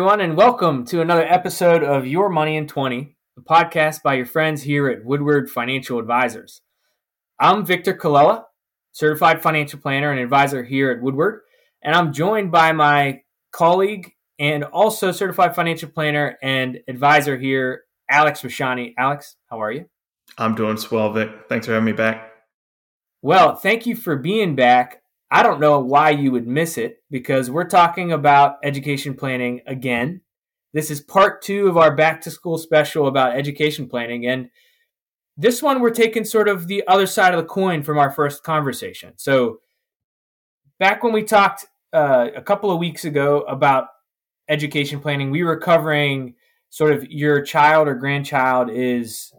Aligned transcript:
everyone, 0.00 0.22
and 0.22 0.34
welcome 0.34 0.82
to 0.82 1.02
another 1.02 1.24
episode 1.24 1.84
of 1.84 2.06
Your 2.06 2.30
Money 2.30 2.56
in 2.56 2.66
20, 2.66 3.14
the 3.36 3.42
podcast 3.42 4.02
by 4.02 4.14
your 4.14 4.24
friends 4.24 4.62
here 4.62 4.88
at 4.88 5.04
Woodward 5.04 5.50
Financial 5.50 5.98
Advisors. 5.98 6.62
I'm 7.38 7.66
Victor 7.66 7.92
Colella, 7.92 8.44
certified 8.92 9.42
financial 9.42 9.78
planner 9.78 10.10
and 10.10 10.18
advisor 10.18 10.64
here 10.64 10.90
at 10.90 11.02
Woodward, 11.02 11.42
and 11.82 11.94
I'm 11.94 12.14
joined 12.14 12.50
by 12.50 12.72
my 12.72 13.20
colleague 13.52 14.14
and 14.38 14.64
also 14.64 15.12
certified 15.12 15.54
financial 15.54 15.90
planner 15.90 16.38
and 16.42 16.78
advisor 16.88 17.36
here, 17.36 17.82
Alex 18.08 18.40
Rashani. 18.40 18.94
Alex, 18.96 19.36
how 19.50 19.60
are 19.60 19.70
you? 19.70 19.84
I'm 20.38 20.54
doing 20.54 20.78
swell, 20.78 21.12
Vic. 21.12 21.28
Thanks 21.50 21.66
for 21.66 21.74
having 21.74 21.84
me 21.84 21.92
back. 21.92 22.32
Well, 23.20 23.54
thank 23.54 23.84
you 23.84 23.96
for 23.96 24.16
being 24.16 24.56
back. 24.56 25.02
I 25.30 25.42
don't 25.42 25.60
know 25.60 25.78
why 25.78 26.10
you 26.10 26.32
would 26.32 26.48
miss 26.48 26.76
it 26.76 27.02
because 27.10 27.50
we're 27.50 27.68
talking 27.68 28.12
about 28.12 28.56
education 28.64 29.14
planning 29.14 29.60
again. 29.66 30.22
This 30.72 30.90
is 30.90 31.00
part 31.00 31.42
two 31.42 31.68
of 31.68 31.76
our 31.76 31.94
back 31.94 32.20
to 32.22 32.30
school 32.30 32.58
special 32.58 33.06
about 33.06 33.36
education 33.36 33.88
planning. 33.88 34.26
And 34.26 34.50
this 35.36 35.62
one, 35.62 35.80
we're 35.80 35.90
taking 35.90 36.24
sort 36.24 36.48
of 36.48 36.66
the 36.66 36.86
other 36.86 37.06
side 37.06 37.32
of 37.32 37.40
the 37.40 37.46
coin 37.46 37.82
from 37.82 37.96
our 37.96 38.10
first 38.10 38.42
conversation. 38.42 39.14
So, 39.16 39.60
back 40.78 41.02
when 41.02 41.12
we 41.12 41.22
talked 41.22 41.66
uh, 41.92 42.28
a 42.34 42.42
couple 42.42 42.70
of 42.70 42.78
weeks 42.78 43.04
ago 43.04 43.42
about 43.42 43.86
education 44.48 45.00
planning, 45.00 45.30
we 45.30 45.44
were 45.44 45.58
covering 45.58 46.34
sort 46.70 46.92
of 46.92 47.04
your 47.04 47.40
child 47.42 47.88
or 47.88 47.94
grandchild 47.94 48.70
is, 48.70 49.32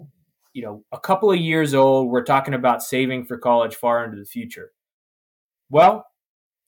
you 0.54 0.64
know, 0.64 0.84
a 0.92 1.00
couple 1.00 1.32
of 1.32 1.38
years 1.38 1.74
old. 1.74 2.10
We're 2.10 2.24
talking 2.24 2.54
about 2.54 2.82
saving 2.82 3.26
for 3.26 3.38
college 3.38 3.76
far 3.76 4.06
into 4.06 4.18
the 4.18 4.26
future. 4.26 4.72
Well, 5.72 6.06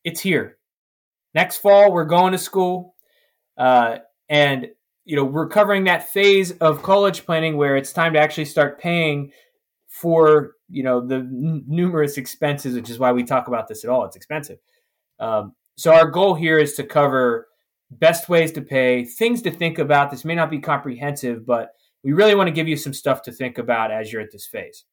it's 0.06 0.22
here. 0.22 0.58
Next 1.36 1.58
fall, 1.58 1.92
we're 1.92 2.06
going 2.06 2.32
to 2.32 2.38
school. 2.38 2.96
Uh, 3.58 3.98
and, 4.30 4.70
you 5.04 5.18
know, 5.18 5.26
we're 5.26 5.50
covering 5.50 5.84
that 5.84 6.08
phase 6.10 6.52
of 6.54 6.82
college 6.82 7.26
planning 7.26 7.58
where 7.58 7.76
it's 7.76 7.92
time 7.92 8.14
to 8.14 8.20
actually 8.20 8.46
start 8.46 8.80
paying 8.80 9.32
for, 9.90 10.54
you 10.70 10.84
know, 10.84 11.06
the 11.06 11.18
n- 11.18 11.66
numerous 11.68 12.18
expenses, 12.18 12.76
which 12.76 12.90
is 12.90 12.98
why 12.98 13.12
we 13.12 13.24
talk 13.24 13.50
about 13.50 13.68
this 13.68 13.84
at 13.84 13.90
all. 13.90 14.06
It's 14.06 14.16
expensive. 14.16 14.60
Um, 15.20 15.54
so 15.76 15.94
our 15.94 16.10
goal 16.10 16.34
here 16.34 16.58
is 16.58 16.74
to 16.76 16.84
cover 16.84 17.48
best 17.92 18.30
ways 18.30 18.54
to 18.54 18.62
pay, 18.62 19.04
things 19.04 19.42
to 19.42 19.52
think 19.52 19.80
about. 19.80 20.12
This 20.12 20.24
may 20.24 20.34
not 20.34 20.50
be 20.50 20.60
comprehensive, 20.60 21.46
but 21.46 21.74
we 22.04 22.14
really 22.14 22.36
want 22.36 22.48
to 22.48 22.54
give 22.54 22.70
you 22.70 22.78
some 22.78 22.94
stuff 22.94 23.22
to 23.24 23.34
think 23.34 23.58
about 23.58 23.92
as 23.92 24.14
you're 24.14 24.22
at 24.22 24.32
this 24.32 24.48
phase. 24.48 24.86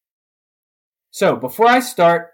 So 1.12 1.36
before 1.36 1.69
I 1.69 1.78
start, 1.78 2.31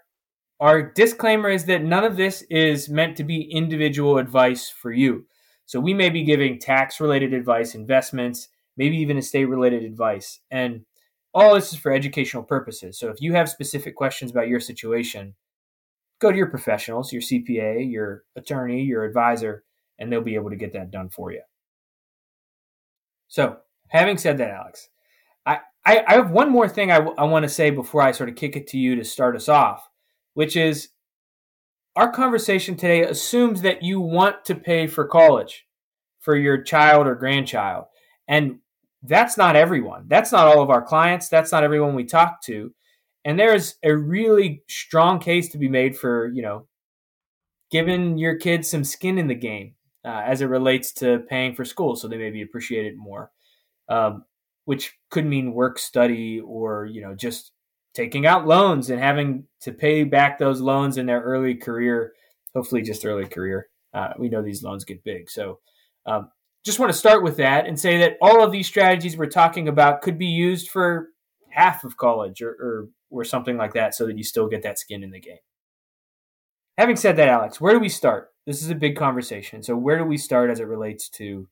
our 0.59 0.81
disclaimer 0.81 1.49
is 1.49 1.65
that 1.65 1.83
none 1.83 2.03
of 2.03 2.17
this 2.17 2.41
is 2.49 2.89
meant 2.89 3.15
to 3.17 3.23
be 3.23 3.41
individual 3.41 4.17
advice 4.17 4.69
for 4.69 4.91
you. 4.91 5.25
So 5.65 5.79
we 5.79 5.93
may 5.93 6.09
be 6.09 6.23
giving 6.23 6.59
tax 6.59 6.99
related 6.99 7.33
advice, 7.33 7.75
investments, 7.75 8.47
maybe 8.75 8.97
even 8.97 9.17
estate 9.17 9.45
related 9.45 9.83
advice. 9.83 10.39
And 10.49 10.85
all 11.33 11.53
this 11.53 11.73
is 11.73 11.79
for 11.79 11.91
educational 11.91 12.43
purposes. 12.43 12.97
So 12.97 13.09
if 13.09 13.21
you 13.21 13.33
have 13.33 13.49
specific 13.49 13.95
questions 13.95 14.31
about 14.31 14.47
your 14.47 14.59
situation, 14.59 15.35
go 16.19 16.31
to 16.31 16.37
your 16.37 16.47
professionals, 16.49 17.11
your 17.13 17.21
CPA, 17.21 17.91
your 17.91 18.23
attorney, 18.35 18.83
your 18.83 19.03
advisor, 19.03 19.63
and 19.99 20.11
they'll 20.11 20.21
be 20.21 20.35
able 20.35 20.49
to 20.49 20.55
get 20.55 20.73
that 20.73 20.89
done 20.89 21.09
for 21.09 21.31
you. 21.31 21.41
So, 23.27 23.57
having 23.89 24.17
said 24.17 24.37
that, 24.37 24.51
Alex, 24.51 24.89
I, 25.45 25.59
I, 25.85 26.03
I 26.07 26.13
have 26.13 26.31
one 26.31 26.49
more 26.49 26.69
thing 26.69 26.91
I, 26.91 26.99
w- 26.99 27.15
I 27.17 27.25
want 27.25 27.43
to 27.43 27.49
say 27.49 27.71
before 27.71 28.01
I 28.01 28.11
sort 28.11 28.29
of 28.29 28.35
kick 28.35 28.55
it 28.55 28.67
to 28.67 28.77
you 28.77 28.95
to 28.95 29.03
start 29.03 29.35
us 29.35 29.49
off 29.49 29.86
which 30.37 30.55
is 30.55 30.89
our 31.95 32.11
conversation 32.11 32.75
today 32.75 33.01
assumes 33.01 33.63
that 33.63 33.81
you 33.81 33.99
want 33.99 34.45
to 34.45 34.53
pay 34.53 34.85
for 34.85 35.03
college 35.03 35.65
for 36.19 36.35
your 36.35 36.61
child 36.61 37.07
or 37.07 37.15
grandchild. 37.15 37.85
And 38.27 38.59
that's 39.01 39.35
not 39.35 39.55
everyone. 39.55 40.05
That's 40.07 40.31
not 40.31 40.45
all 40.45 40.61
of 40.61 40.69
our 40.69 40.83
clients. 40.83 41.27
That's 41.27 41.51
not 41.51 41.63
everyone 41.63 41.95
we 41.95 42.03
talk 42.03 42.43
to. 42.43 42.71
And 43.25 43.39
there's 43.39 43.77
a 43.81 43.95
really 43.95 44.61
strong 44.69 45.17
case 45.17 45.49
to 45.53 45.57
be 45.57 45.69
made 45.69 45.97
for, 45.97 46.27
you 46.27 46.43
know, 46.43 46.67
giving 47.71 48.19
your 48.19 48.35
kids 48.35 48.69
some 48.69 48.83
skin 48.83 49.17
in 49.17 49.25
the 49.25 49.33
game 49.33 49.73
uh, 50.05 50.21
as 50.23 50.43
it 50.43 50.49
relates 50.49 50.91
to 50.93 51.25
paying 51.27 51.55
for 51.55 51.65
school 51.65 51.95
so 51.95 52.07
they 52.07 52.17
maybe 52.17 52.43
appreciate 52.43 52.85
it 52.85 52.95
more, 52.95 53.31
um, 53.89 54.23
which 54.65 54.93
could 55.09 55.25
mean 55.25 55.51
work 55.51 55.79
study 55.79 56.39
or, 56.41 56.85
you 56.85 57.01
know, 57.01 57.15
just 57.15 57.53
taking 57.97 58.27
out 58.27 58.45
loans 58.45 58.91
and 58.91 59.01
having 59.01 59.43
to 59.59 59.71
pay 59.71 60.03
back 60.03 60.37
those 60.37 60.61
loans 60.61 60.97
in 60.97 61.07
their 61.07 61.21
early 61.21 61.55
career, 61.55 62.13
hopefully 62.53 62.83
just 62.83 63.03
early 63.03 63.25
career. 63.25 63.69
Uh, 63.91 64.13
we 64.19 64.29
know 64.29 64.43
these 64.43 64.61
loans 64.61 64.85
get 64.85 65.03
big. 65.03 65.31
So 65.31 65.59
um, 66.05 66.29
just 66.63 66.77
want 66.77 66.91
to 66.91 66.97
start 66.97 67.23
with 67.23 67.37
that 67.37 67.65
and 67.65 67.79
say 67.79 67.97
that 67.97 68.17
all 68.21 68.43
of 68.43 68.51
these 68.51 68.67
strategies 68.67 69.17
we're 69.17 69.25
talking 69.25 69.67
about 69.67 70.03
could 70.03 70.19
be 70.19 70.27
used 70.27 70.69
for 70.69 71.07
half 71.49 71.83
of 71.83 71.97
college 71.97 72.39
or, 72.39 72.51
or, 72.51 72.89
or 73.09 73.23
something 73.23 73.57
like 73.57 73.73
that 73.73 73.95
so 73.95 74.05
that 74.05 74.15
you 74.15 74.23
still 74.23 74.47
get 74.47 74.61
that 74.61 74.77
skin 74.77 75.03
in 75.03 75.09
the 75.09 75.19
game. 75.19 75.37
Having 76.77 76.97
said 76.97 77.15
that, 77.15 77.29
Alex, 77.29 77.59
where 77.59 77.73
do 77.73 77.79
we 77.79 77.89
start? 77.89 78.29
This 78.45 78.61
is 78.61 78.69
a 78.69 78.75
big 78.75 78.95
conversation. 78.95 79.63
So 79.63 79.75
where 79.75 79.97
do 79.97 80.05
we 80.05 80.17
start 80.17 80.51
as 80.51 80.59
it 80.59 80.67
relates 80.67 81.09
to 81.09 81.49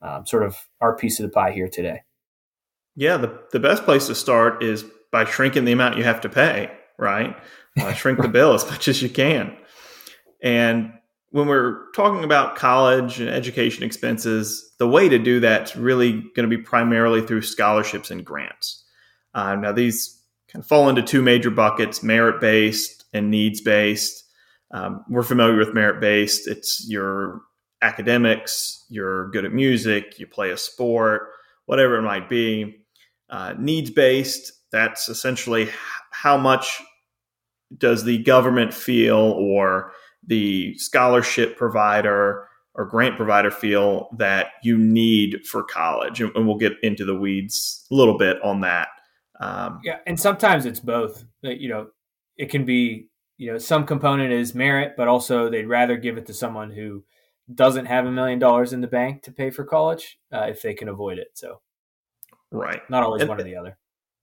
um, 0.00 0.24
sort 0.24 0.42
of 0.42 0.56
our 0.80 0.96
piece 0.96 1.20
of 1.20 1.26
the 1.26 1.32
pie 1.32 1.52
here 1.52 1.68
today? 1.68 2.00
Yeah, 2.94 3.18
the, 3.18 3.42
the 3.52 3.60
best 3.60 3.84
place 3.84 4.06
to 4.06 4.14
start 4.14 4.62
is 4.62 4.86
by 5.16 5.24
shrinking 5.24 5.64
the 5.64 5.72
amount 5.72 5.96
you 5.96 6.04
have 6.04 6.20
to 6.20 6.28
pay, 6.28 6.70
right? 6.98 7.34
Uh, 7.80 7.90
shrink 7.94 8.20
the 8.20 8.28
bill 8.28 8.52
as 8.52 8.66
much 8.70 8.86
as 8.86 9.00
you 9.00 9.08
can. 9.08 9.56
And 10.42 10.92
when 11.30 11.48
we're 11.48 11.90
talking 11.92 12.22
about 12.22 12.56
college 12.56 13.18
and 13.18 13.30
education 13.30 13.82
expenses, 13.82 14.74
the 14.78 14.86
way 14.86 15.08
to 15.08 15.18
do 15.18 15.40
that's 15.40 15.74
really 15.74 16.12
going 16.12 16.48
to 16.48 16.54
be 16.54 16.58
primarily 16.58 17.22
through 17.22 17.40
scholarships 17.40 18.10
and 18.10 18.26
grants. 18.26 18.84
Uh, 19.32 19.54
now, 19.54 19.72
these 19.72 20.20
kind 20.52 20.62
of 20.62 20.68
fall 20.68 20.90
into 20.90 21.00
two 21.00 21.22
major 21.22 21.50
buckets 21.50 22.02
merit 22.02 22.38
based 22.38 23.06
and 23.14 23.30
needs 23.30 23.62
based. 23.62 24.22
Um, 24.70 25.02
we're 25.08 25.22
familiar 25.22 25.56
with 25.56 25.72
merit 25.72 25.98
based, 25.98 26.46
it's 26.46 26.86
your 26.90 27.40
academics, 27.80 28.84
you're 28.90 29.30
good 29.30 29.46
at 29.46 29.52
music, 29.52 30.18
you 30.18 30.26
play 30.26 30.50
a 30.50 30.58
sport, 30.58 31.22
whatever 31.64 31.96
it 31.96 32.02
might 32.02 32.28
be. 32.28 32.82
Uh, 33.30 33.54
needs 33.58 33.90
based 33.90 34.52
that's 34.76 35.08
essentially 35.08 35.68
how 36.10 36.36
much 36.36 36.80
does 37.78 38.04
the 38.04 38.18
government 38.22 38.72
feel 38.72 39.16
or 39.16 39.92
the 40.26 40.76
scholarship 40.78 41.56
provider 41.56 42.46
or 42.74 42.84
grant 42.84 43.16
provider 43.16 43.50
feel 43.50 44.08
that 44.18 44.48
you 44.62 44.76
need 44.76 45.46
for 45.46 45.62
college? 45.62 46.20
And, 46.20 46.46
we'll 46.46 46.58
get 46.58 46.74
into 46.82 47.04
the 47.04 47.14
weeds 47.14 47.86
a 47.90 47.94
little 47.94 48.18
bit 48.18 48.36
on 48.42 48.60
that 48.60 48.88
um, 49.40 49.80
yeah 49.84 49.98
and 50.06 50.18
sometimes 50.18 50.64
it's 50.64 50.80
both 50.80 51.24
you 51.42 51.68
know 51.68 51.88
it 52.36 52.46
can 52.46 52.64
be 52.64 53.08
you 53.36 53.52
know 53.52 53.58
some 53.58 53.84
component 53.84 54.32
is 54.32 54.54
merit 54.54 54.94
but 54.96 55.08
also 55.08 55.50
they'd 55.50 55.66
rather 55.66 55.96
give 55.96 56.16
it 56.16 56.26
to 56.26 56.34
someone 56.34 56.70
who 56.70 57.04
doesn't 57.54 57.86
have 57.86 58.06
a 58.06 58.10
million 58.10 58.38
dollars 58.38 58.72
in 58.72 58.80
the 58.80 58.86
bank 58.86 59.22
to 59.22 59.30
pay 59.32 59.50
for 59.50 59.64
college 59.64 60.18
uh, 60.32 60.46
if 60.48 60.62
they 60.62 60.74
can 60.74 60.88
avoid 60.88 61.18
it 61.18 61.28
so. 61.34 61.60
Right. 62.52 62.80
Not 62.88 63.02
always 63.02 63.22
and, 63.22 63.28
one 63.28 63.40
or 63.40 63.44
the 63.44 63.56
other 63.56 63.76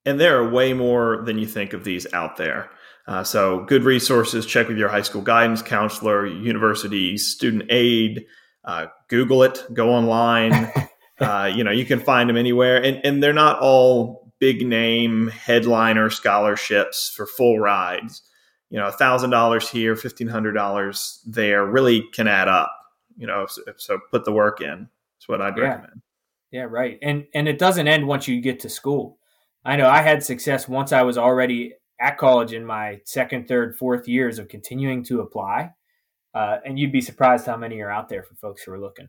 and 0.06 0.20
there 0.20 0.38
are 0.38 0.50
way 0.50 0.74
more 0.74 1.24
than 1.26 1.38
you 1.38 1.48
think 1.48 1.74
of 1.74 1.84
these 1.84 2.12
out 2.14 2.38
there. 2.38 2.70
Uh, 3.08 3.24
so, 3.24 3.66
good 3.66 3.84
resources. 3.84 4.46
Check 4.46 4.68
with 4.70 4.78
your 4.78 4.90
high 4.90 5.02
school 5.02 5.22
guidance 5.22 5.62
counselor, 5.62 6.26
university 6.26 7.18
student 7.18 7.64
aid. 7.70 8.26
Uh, 8.64 8.88
Google 9.10 9.44
it. 9.44 9.62
Go 9.74 9.90
online. 9.90 10.72
uh, 11.20 11.52
you 11.54 11.64
know, 11.64 11.72
you 11.72 11.86
can 11.86 12.00
find 12.00 12.30
them 12.30 12.38
anywhere, 12.38 12.82
and 12.82 13.02
and 13.04 13.22
they're 13.22 13.34
not 13.34 13.60
all 13.60 14.32
big 14.40 14.66
name 14.66 15.28
headliner 15.28 16.10
scholarships 16.10 17.10
for 17.10 17.26
full 17.26 17.60
rides. 17.60 18.24
You 18.70 18.80
know, 18.80 18.90
thousand 18.90 19.32
dollars 19.32 19.70
here, 19.70 19.96
fifteen 19.98 20.28
hundred 20.28 20.54
dollars 20.54 21.22
there, 21.26 21.66
really 21.66 22.04
can 22.14 22.28
add 22.28 22.48
up. 22.48 22.74
You 23.18 23.28
know, 23.28 23.46
so, 23.48 23.62
so, 23.78 24.00
put 24.12 24.24
the 24.24 24.32
work 24.32 24.62
in. 24.62 24.88
That's 25.18 25.28
what 25.28 25.42
I'd 25.42 25.58
yeah. 25.58 25.64
recommend. 25.64 26.02
Yeah, 26.52 26.68
right. 26.70 27.00
And 27.02 27.26
and 27.34 27.50
it 27.50 27.60
doesn't 27.60 27.88
end 27.88 28.08
once 28.08 28.28
you 28.30 28.40
get 28.40 28.62
to 28.62 28.70
school. 28.70 29.18
I 29.66 29.76
know 29.76 29.88
I 29.88 30.02
had 30.02 30.24
success 30.24 30.68
once 30.68 30.92
I 30.92 31.04
was 31.04 31.18
already 31.18 31.74
at 32.00 32.18
college 32.18 32.54
in 32.54 32.66
my 32.66 33.00
second, 33.06 33.48
third, 33.48 33.78
fourth 33.78 34.08
years 34.08 34.40
of 34.40 34.50
continuing 34.50 35.04
to 35.06 35.22
apply. 35.22 35.72
Uh, 36.34 36.58
and 36.66 36.78
you'd 36.78 36.92
be 36.92 37.02
surprised 37.02 37.46
how 37.46 37.56
many 37.56 37.80
are 37.82 37.92
out 37.92 38.10
there 38.10 38.24
for 38.24 38.36
folks 38.36 38.64
who 38.64 38.72
are 38.72 38.80
looking. 38.80 39.08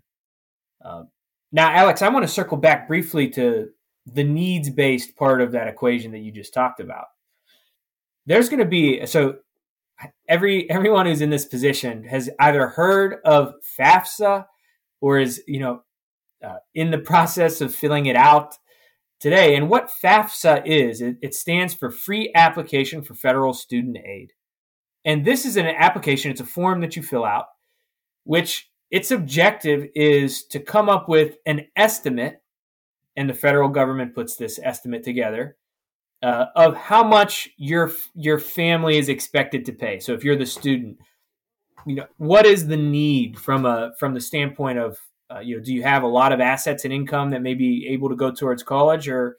Uh, 0.84 1.04
now, 1.50 1.72
Alex, 1.72 2.02
I 2.02 2.08
want 2.08 2.24
to 2.24 2.32
circle 2.32 2.56
back 2.56 2.86
briefly 2.86 3.28
to 3.30 3.68
the 4.06 4.24
needs 4.24 4.70
based 4.70 5.16
part 5.16 5.40
of 5.40 5.52
that 5.52 5.68
equation 5.68 6.12
that 6.12 6.18
you 6.18 6.30
just 6.30 6.52
talked 6.52 6.80
about. 6.80 7.06
There's 8.26 8.48
going 8.48 8.60
to 8.60 8.66
be 8.66 9.04
so 9.06 9.36
every 10.28 10.68
everyone 10.70 11.06
who's 11.06 11.20
in 11.20 11.30
this 11.30 11.44
position 11.44 12.04
has 12.04 12.28
either 12.38 12.68
heard 12.68 13.16
of 13.24 13.54
FAFSA 13.78 14.46
or 15.00 15.18
is 15.18 15.42
you 15.46 15.60
know 15.60 15.82
uh, 16.44 16.56
in 16.74 16.90
the 16.90 16.98
process 16.98 17.60
of 17.60 17.74
filling 17.74 18.06
it 18.06 18.16
out 18.16 18.56
today. 19.24 19.56
And 19.56 19.70
what 19.70 19.90
FAFSA 19.90 20.66
is, 20.66 21.00
it, 21.00 21.16
it 21.22 21.34
stands 21.34 21.72
for 21.72 21.90
Free 21.90 22.30
Application 22.34 23.00
for 23.00 23.14
Federal 23.14 23.54
Student 23.54 23.96
Aid. 24.04 24.34
And 25.02 25.24
this 25.24 25.46
is 25.46 25.56
an 25.56 25.64
application, 25.64 26.30
it's 26.30 26.42
a 26.42 26.46
form 26.46 26.82
that 26.82 26.94
you 26.94 27.02
fill 27.02 27.24
out, 27.24 27.46
which 28.24 28.70
its 28.90 29.10
objective 29.10 29.86
is 29.94 30.44
to 30.48 30.60
come 30.60 30.90
up 30.90 31.08
with 31.08 31.36
an 31.46 31.68
estimate, 31.74 32.42
and 33.16 33.30
the 33.30 33.34
federal 33.34 33.70
government 33.70 34.14
puts 34.14 34.36
this 34.36 34.60
estimate 34.62 35.02
together 35.02 35.56
uh, 36.22 36.46
of 36.54 36.76
how 36.76 37.02
much 37.02 37.48
your 37.56 37.92
your 38.14 38.38
family 38.38 38.98
is 38.98 39.08
expected 39.08 39.64
to 39.64 39.72
pay. 39.72 40.00
So 40.00 40.12
if 40.12 40.22
you're 40.22 40.36
the 40.36 40.44
student, 40.44 40.98
you 41.86 41.94
know 41.94 42.06
what 42.18 42.44
is 42.44 42.66
the 42.66 42.76
need 42.76 43.38
from 43.38 43.64
a 43.64 43.92
from 43.98 44.12
the 44.12 44.20
standpoint 44.20 44.78
of 44.78 44.98
uh, 45.30 45.40
you 45.40 45.56
know 45.56 45.62
do 45.62 45.72
you 45.72 45.82
have 45.82 46.02
a 46.02 46.08
lot 46.08 46.32
of 46.32 46.40
assets 46.40 46.84
and 46.84 46.92
income 46.92 47.30
that 47.30 47.42
may 47.42 47.54
be 47.54 47.88
able 47.90 48.08
to 48.08 48.16
go 48.16 48.30
towards 48.30 48.62
college, 48.62 49.08
or 49.08 49.38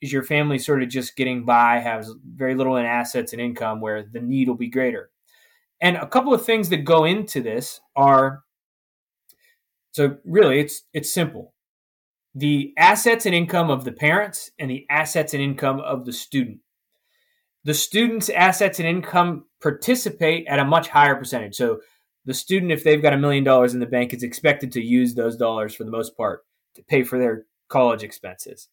is 0.00 0.12
your 0.12 0.22
family 0.22 0.58
sort 0.58 0.82
of 0.82 0.88
just 0.88 1.16
getting 1.16 1.44
by, 1.44 1.78
has 1.78 2.12
very 2.24 2.54
little 2.54 2.76
in 2.76 2.86
assets 2.86 3.32
and 3.32 3.40
income 3.40 3.80
where 3.80 4.02
the 4.02 4.20
need 4.20 4.48
will 4.48 4.56
be 4.56 4.70
greater? 4.70 5.10
And 5.80 5.96
a 5.96 6.06
couple 6.06 6.34
of 6.34 6.44
things 6.44 6.68
that 6.70 6.84
go 6.84 7.04
into 7.04 7.40
this 7.40 7.80
are 7.96 8.42
so 9.92 10.16
really 10.24 10.60
it's 10.60 10.82
it's 10.92 11.12
simple. 11.12 11.54
The 12.34 12.72
assets 12.78 13.26
and 13.26 13.34
income 13.34 13.70
of 13.70 13.84
the 13.84 13.92
parents 13.92 14.50
and 14.58 14.70
the 14.70 14.86
assets 14.88 15.34
and 15.34 15.42
income 15.42 15.80
of 15.80 16.04
the 16.04 16.12
student. 16.12 16.58
The 17.64 17.74
student's 17.74 18.30
assets 18.30 18.78
and 18.78 18.88
income 18.88 19.46
participate 19.60 20.46
at 20.46 20.60
a 20.60 20.64
much 20.64 20.88
higher 20.88 21.16
percentage. 21.16 21.56
So 21.56 21.80
the 22.24 22.34
student, 22.34 22.72
if 22.72 22.84
they've 22.84 23.02
got 23.02 23.12
a 23.12 23.18
million 23.18 23.44
dollars 23.44 23.74
in 23.74 23.80
the 23.80 23.86
bank, 23.86 24.12
is 24.12 24.22
expected 24.22 24.72
to 24.72 24.82
use 24.82 25.14
those 25.14 25.36
dollars 25.36 25.74
for 25.74 25.84
the 25.84 25.90
most 25.90 26.16
part 26.16 26.44
to 26.74 26.82
pay 26.82 27.02
for 27.02 27.18
their 27.18 27.46
college 27.68 28.02
expenses. 28.02 28.68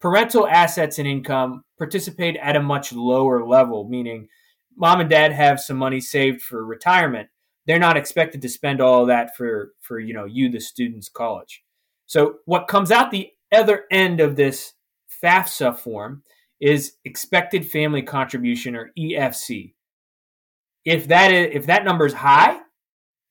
Parental 0.00 0.46
assets 0.46 0.98
and 0.98 1.06
income 1.06 1.64
participate 1.78 2.36
at 2.36 2.56
a 2.56 2.62
much 2.62 2.92
lower 2.92 3.46
level, 3.46 3.88
meaning 3.88 4.28
mom 4.76 5.00
and 5.00 5.10
dad 5.10 5.32
have 5.32 5.60
some 5.60 5.76
money 5.76 6.00
saved 6.00 6.40
for 6.40 6.64
retirement, 6.64 7.28
they're 7.66 7.78
not 7.78 7.96
expected 7.96 8.42
to 8.42 8.48
spend 8.48 8.80
all 8.80 9.06
that 9.06 9.36
for 9.36 9.72
for 9.80 9.98
you 9.98 10.14
know 10.14 10.24
you 10.24 10.48
the 10.50 10.60
student's 10.60 11.08
college. 11.08 11.62
So 12.06 12.36
what 12.46 12.66
comes 12.66 12.90
out 12.90 13.10
the 13.10 13.30
other 13.52 13.84
end 13.90 14.20
of 14.20 14.36
this 14.36 14.72
FAFSA 15.22 15.78
form 15.78 16.22
is 16.60 16.94
expected 17.04 17.70
family 17.70 18.02
contribution 18.02 18.74
or 18.74 18.90
EFC. 18.98 19.74
If 20.84 21.08
that 21.08 21.32
is 21.32 21.50
if 21.52 21.66
that 21.66 21.84
number 21.84 22.06
is 22.06 22.14
high, 22.14 22.59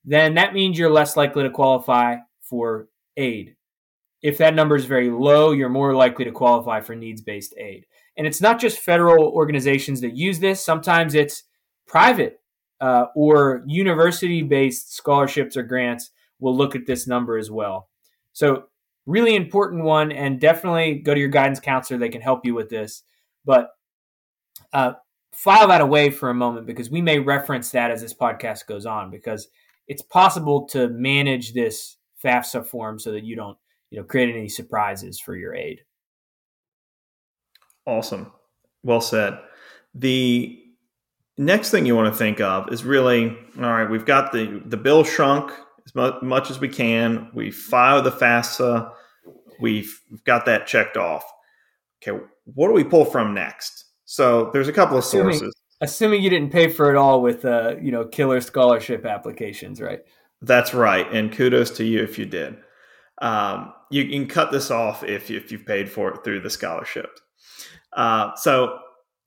then 0.06 0.36
that 0.36 0.54
means 0.54 0.78
you're 0.78 0.92
less 0.92 1.18
likely 1.18 1.44
to 1.44 1.50
qualify 1.50 2.18
for 2.42 2.88
aid. 3.18 3.56
If 4.22 4.38
that 4.40 4.56
number 4.56 4.75
is 4.75 4.86
very 4.86 5.10
low, 5.10 5.51
you're 5.51 5.69
more 5.69 5.96
likely 5.96 6.25
to 6.25 6.31
qualify 6.31 6.81
for 6.81 6.96
needs 6.96 7.22
based 7.22 7.54
aid. 7.57 7.86
And 8.18 8.28
it's 8.28 8.42
not 8.42 8.60
just 8.60 8.80
federal 8.80 9.30
organizations 9.30 10.01
that 10.01 10.16
use 10.16 10.40
this, 10.40 10.63
sometimes 10.63 11.16
it's 11.16 11.44
private 11.88 12.40
uh, 12.81 13.06
or 13.16 13.63
university 13.66 14.42
based 14.42 14.94
scholarships 14.94 15.56
or 15.56 15.63
grants 15.63 16.12
will 16.40 16.56
look 16.56 16.75
at 16.75 16.86
this 16.86 17.07
number 17.07 17.38
as 17.38 17.51
well. 17.51 17.90
So, 18.34 18.66
really 19.06 19.36
important 19.36 19.84
one, 19.84 20.12
and 20.12 20.40
definitely 20.40 20.96
go 20.96 21.13
to 21.13 21.19
your 21.19 21.30
guidance 21.30 21.60
counselor. 21.60 21.98
They 21.98 22.10
can 22.10 22.22
help 22.22 22.46
you 22.46 22.54
with 22.54 22.69
this. 22.69 23.04
But 23.44 23.69
uh, 24.72 24.94
file 25.31 25.68
that 25.68 25.81
away 25.81 26.10
for 26.10 26.30
a 26.30 26.34
moment 26.34 26.68
because 26.68 26.90
we 26.90 27.01
may 27.01 27.19
reference 27.19 27.72
that 27.72 27.92
as 27.92 28.01
this 28.01 28.13
podcast 28.13 28.68
goes 28.68 28.86
on 28.86 29.10
because 29.10 29.48
it's 29.89 30.03
possible 30.03 30.68
to 30.68 30.88
manage 30.89 31.53
this 31.53 31.97
FAFSA 32.24 32.65
form 32.65 33.00
so 33.00 33.12
that 33.12 33.25
you 33.25 33.36
don't 33.36 33.57
you 33.89 34.00
know 34.00 34.06
create 34.06 34.33
any 34.33 34.47
surprises 34.47 35.19
for 35.19 35.36
your 35.36 35.53
aid. 35.53 35.81
Awesome. 37.86 38.31
Well 38.83 39.01
said. 39.01 39.39
The 39.95 40.57
next 41.38 41.71
thing 41.71 41.86
you 41.86 41.95
want 41.95 42.13
to 42.13 42.18
think 42.18 42.39
of 42.39 42.71
is 42.71 42.83
really 42.83 43.36
all 43.57 43.63
right, 43.63 43.89
we've 43.89 44.06
got 44.06 44.31
the, 44.31 44.62
the 44.65 44.77
bill 44.77 45.03
shrunk 45.03 45.51
as 45.86 46.21
much 46.21 46.51
as 46.51 46.59
we 46.59 46.69
can. 46.69 47.30
We 47.33 47.50
file 47.51 48.01
the 48.01 48.12
FAFSA. 48.12 48.91
We've 49.59 50.00
got 50.24 50.45
that 50.45 50.68
checked 50.68 50.97
off. 50.97 51.24
Okay, 52.01 52.24
what 52.45 52.68
do 52.68 52.74
we 52.74 52.83
pull 52.83 53.06
from 53.06 53.33
next? 53.33 53.86
So 54.06 54.51
there's 54.53 54.68
a 54.68 54.74
couple 54.74 54.97
of 54.97 55.03
assuming, 55.03 55.33
sources. 55.33 55.56
Assuming 55.81 56.21
you 56.21 56.29
didn't 56.29 56.51
pay 56.51 56.67
for 56.67 56.89
it 56.89 56.97
all 56.97 57.21
with, 57.21 57.45
uh, 57.45 57.75
you 57.81 57.91
know, 57.91 58.05
killer 58.05 58.41
scholarship 58.41 59.05
applications, 59.05 59.81
right? 59.81 60.01
That's 60.41 60.73
right, 60.73 61.11
and 61.11 61.31
kudos 61.31 61.71
to 61.71 61.85
you 61.85 62.01
if 62.01 62.17
you 62.17 62.25
did. 62.25 62.57
Um, 63.21 63.73
you 63.89 64.07
can 64.07 64.27
cut 64.27 64.51
this 64.51 64.71
off 64.71 65.03
if, 65.03 65.29
if 65.29 65.51
you've 65.51 65.65
paid 65.65 65.89
for 65.89 66.13
it 66.13 66.23
through 66.23 66.41
the 66.41 66.49
scholarship. 66.49 67.19
Uh, 67.93 68.35
so 68.35 68.79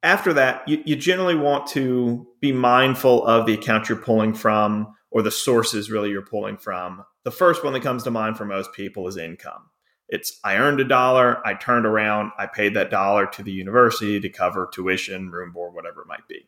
after 0.03 0.33
that, 0.35 0.67
you, 0.67 0.83
you 0.85 0.97
generally 0.97 1.35
want 1.35 1.67
to 1.69 2.27
be 2.41 2.53
mindful 2.53 3.27
of 3.27 3.47
the 3.47 3.55
account 3.55 3.89
you're 3.89 3.99
pulling 3.99 4.35
from 4.35 4.95
or 5.11 5.23
the 5.23 5.31
sources 5.31 5.91
really 5.91 6.11
you're 6.11 6.23
pulling 6.23 6.57
from. 6.57 7.05
The 7.25 7.31
first 7.31 7.63
one 7.63 7.73
that 7.75 7.83
comes 7.83 8.03
to 8.05 8.11
mind 8.11 8.37
for 8.37 8.45
most 8.45 8.73
people 8.73 9.07
is 9.07 9.17
income. 9.17 9.69
It's 10.13 10.39
I 10.45 10.57
earned 10.57 10.79
a 10.79 10.85
dollar, 10.85 11.45
I 11.47 11.55
turned 11.55 11.87
around, 11.87 12.33
I 12.39 12.45
paid 12.45 12.75
that 12.75 12.91
dollar 12.91 13.27
to 13.29 13.43
the 13.43 13.51
university 13.51 14.21
to 14.21 14.29
cover 14.29 14.69
tuition, 14.71 15.31
room 15.31 15.53
board, 15.53 15.75
whatever 15.75 16.03
it 16.03 16.07
might 16.07 16.29
be. 16.29 16.47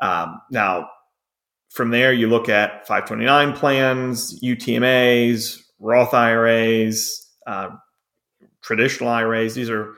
Um, 0.00 0.42
now, 0.50 0.90
from 1.68 1.90
there, 1.90 2.12
you 2.12 2.26
look 2.26 2.48
at 2.48 2.88
529 2.88 3.52
plans, 3.56 4.40
UTMAs, 4.40 5.62
Roth 5.78 6.12
IRAs, 6.12 7.30
uh, 7.46 7.70
traditional 8.60 9.08
IRAs. 9.08 9.54
These 9.54 9.70
are 9.70 9.94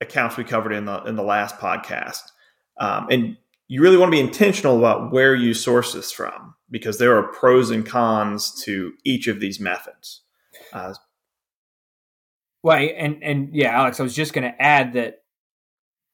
accounts 0.00 0.36
we 0.36 0.44
covered 0.44 0.72
in 0.72 0.84
the 0.84 1.02
in 1.02 1.16
the 1.16 1.24
last 1.24 1.56
podcast. 1.56 2.22
Um, 2.78 3.08
and 3.10 3.36
you 3.66 3.82
really 3.82 3.96
want 3.96 4.12
to 4.12 4.16
be 4.16 4.20
intentional 4.20 4.78
about 4.78 5.10
where 5.10 5.34
you 5.34 5.54
source 5.54 5.92
this 5.92 6.12
from 6.12 6.54
because 6.70 6.98
there 6.98 7.16
are 7.18 7.32
pros 7.32 7.70
and 7.70 7.84
cons 7.84 8.62
to 8.62 8.92
each 9.02 9.26
of 9.26 9.40
these 9.40 9.58
methods. 9.58 10.20
Uh, 10.72 10.94
well, 12.62 12.78
and 12.78 13.22
and 13.22 13.54
yeah, 13.54 13.76
Alex, 13.76 13.98
I 13.98 14.02
was 14.02 14.14
just 14.14 14.32
going 14.32 14.50
to 14.50 14.62
add 14.62 14.92
that 14.94 15.16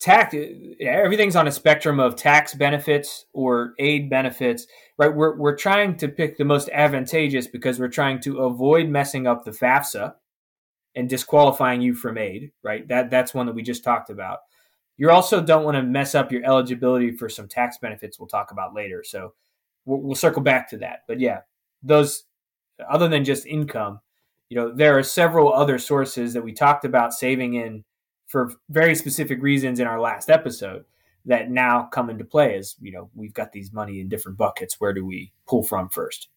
tax 0.00 0.34
everything's 0.80 1.36
on 1.36 1.48
a 1.48 1.52
spectrum 1.52 1.98
of 1.98 2.16
tax 2.16 2.54
benefits 2.54 3.26
or 3.32 3.74
aid 3.78 4.08
benefits, 4.08 4.66
right? 4.96 5.14
We're 5.14 5.36
we're 5.36 5.56
trying 5.56 5.96
to 5.98 6.08
pick 6.08 6.38
the 6.38 6.44
most 6.44 6.68
advantageous 6.72 7.46
because 7.46 7.78
we're 7.78 7.88
trying 7.88 8.20
to 8.22 8.40
avoid 8.44 8.88
messing 8.88 9.26
up 9.26 9.44
the 9.44 9.50
FAFSA 9.50 10.14
and 10.94 11.08
disqualifying 11.08 11.80
you 11.80 11.94
from 11.94 12.18
aid, 12.18 12.52
right? 12.62 12.86
That 12.88 13.10
that's 13.10 13.34
one 13.34 13.46
that 13.46 13.54
we 13.54 13.62
just 13.62 13.84
talked 13.84 14.10
about. 14.10 14.38
You 14.96 15.10
also 15.10 15.40
don't 15.40 15.64
want 15.64 15.76
to 15.76 15.82
mess 15.82 16.14
up 16.14 16.32
your 16.32 16.44
eligibility 16.44 17.12
for 17.12 17.28
some 17.28 17.46
tax 17.46 17.78
benefits 17.78 18.18
we'll 18.18 18.26
talk 18.26 18.50
about 18.50 18.74
later. 18.74 19.04
So 19.04 19.34
we'll, 19.84 20.00
we'll 20.00 20.16
circle 20.16 20.42
back 20.42 20.70
to 20.70 20.78
that. 20.78 21.00
But 21.06 21.20
yeah, 21.20 21.40
those 21.82 22.24
other 22.88 23.08
than 23.08 23.24
just 23.24 23.46
income, 23.46 24.00
you 24.48 24.56
know, 24.56 24.72
there 24.72 24.98
are 24.98 25.02
several 25.02 25.52
other 25.52 25.78
sources 25.78 26.32
that 26.32 26.42
we 26.42 26.52
talked 26.52 26.84
about 26.84 27.12
saving 27.12 27.54
in 27.54 27.84
for 28.26 28.52
very 28.68 28.94
specific 28.94 29.42
reasons 29.42 29.80
in 29.80 29.86
our 29.86 30.00
last 30.00 30.30
episode 30.30 30.84
that 31.24 31.50
now 31.50 31.88
come 31.92 32.08
into 32.08 32.24
play 32.24 32.56
as 32.56 32.74
you 32.80 32.92
know 32.92 33.10
we've 33.14 33.34
got 33.34 33.52
these 33.52 33.72
money 33.72 34.00
in 34.00 34.08
different 34.08 34.38
buckets. 34.38 34.76
Where 34.78 34.92
do 34.92 35.04
we 35.04 35.32
pull 35.46 35.62
from 35.62 35.88
first? 35.88 36.28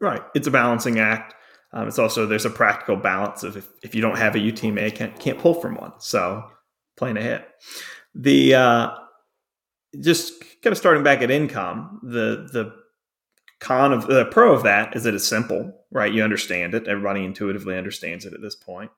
Right. 0.00 0.22
It's 0.34 0.46
a 0.46 0.50
balancing 0.50 0.98
act. 0.98 1.34
Um, 1.72 1.88
it's 1.88 1.98
also 1.98 2.26
there's 2.26 2.44
a 2.44 2.50
practical 2.50 2.96
balance 2.96 3.42
of 3.42 3.56
if, 3.56 3.68
if 3.82 3.94
you 3.94 4.00
don't 4.00 4.18
have 4.18 4.34
a 4.34 4.38
UTMA, 4.38 4.94
can't 4.94 5.18
can't 5.18 5.38
pull 5.38 5.54
from 5.54 5.76
one. 5.76 5.92
So 5.98 6.44
plan 6.96 7.16
ahead. 7.16 7.46
The 8.14 8.54
uh, 8.54 8.90
just 10.00 10.40
kind 10.62 10.72
of 10.72 10.78
starting 10.78 11.02
back 11.02 11.22
at 11.22 11.30
income, 11.30 12.00
the 12.02 12.48
the 12.52 12.74
con 13.60 13.92
of 13.92 14.06
the 14.06 14.26
pro 14.26 14.52
of 14.52 14.62
that 14.64 14.96
is 14.96 15.04
that 15.04 15.14
it's 15.14 15.26
simple, 15.26 15.72
right? 15.96 16.12
You 16.12 16.22
understand 16.22 16.74
it. 16.74 16.86
Everybody 16.86 17.24
intuitively 17.24 17.76
understands 17.76 18.26
it 18.26 18.34
at 18.34 18.42
this 18.42 18.54
point. 18.54 18.90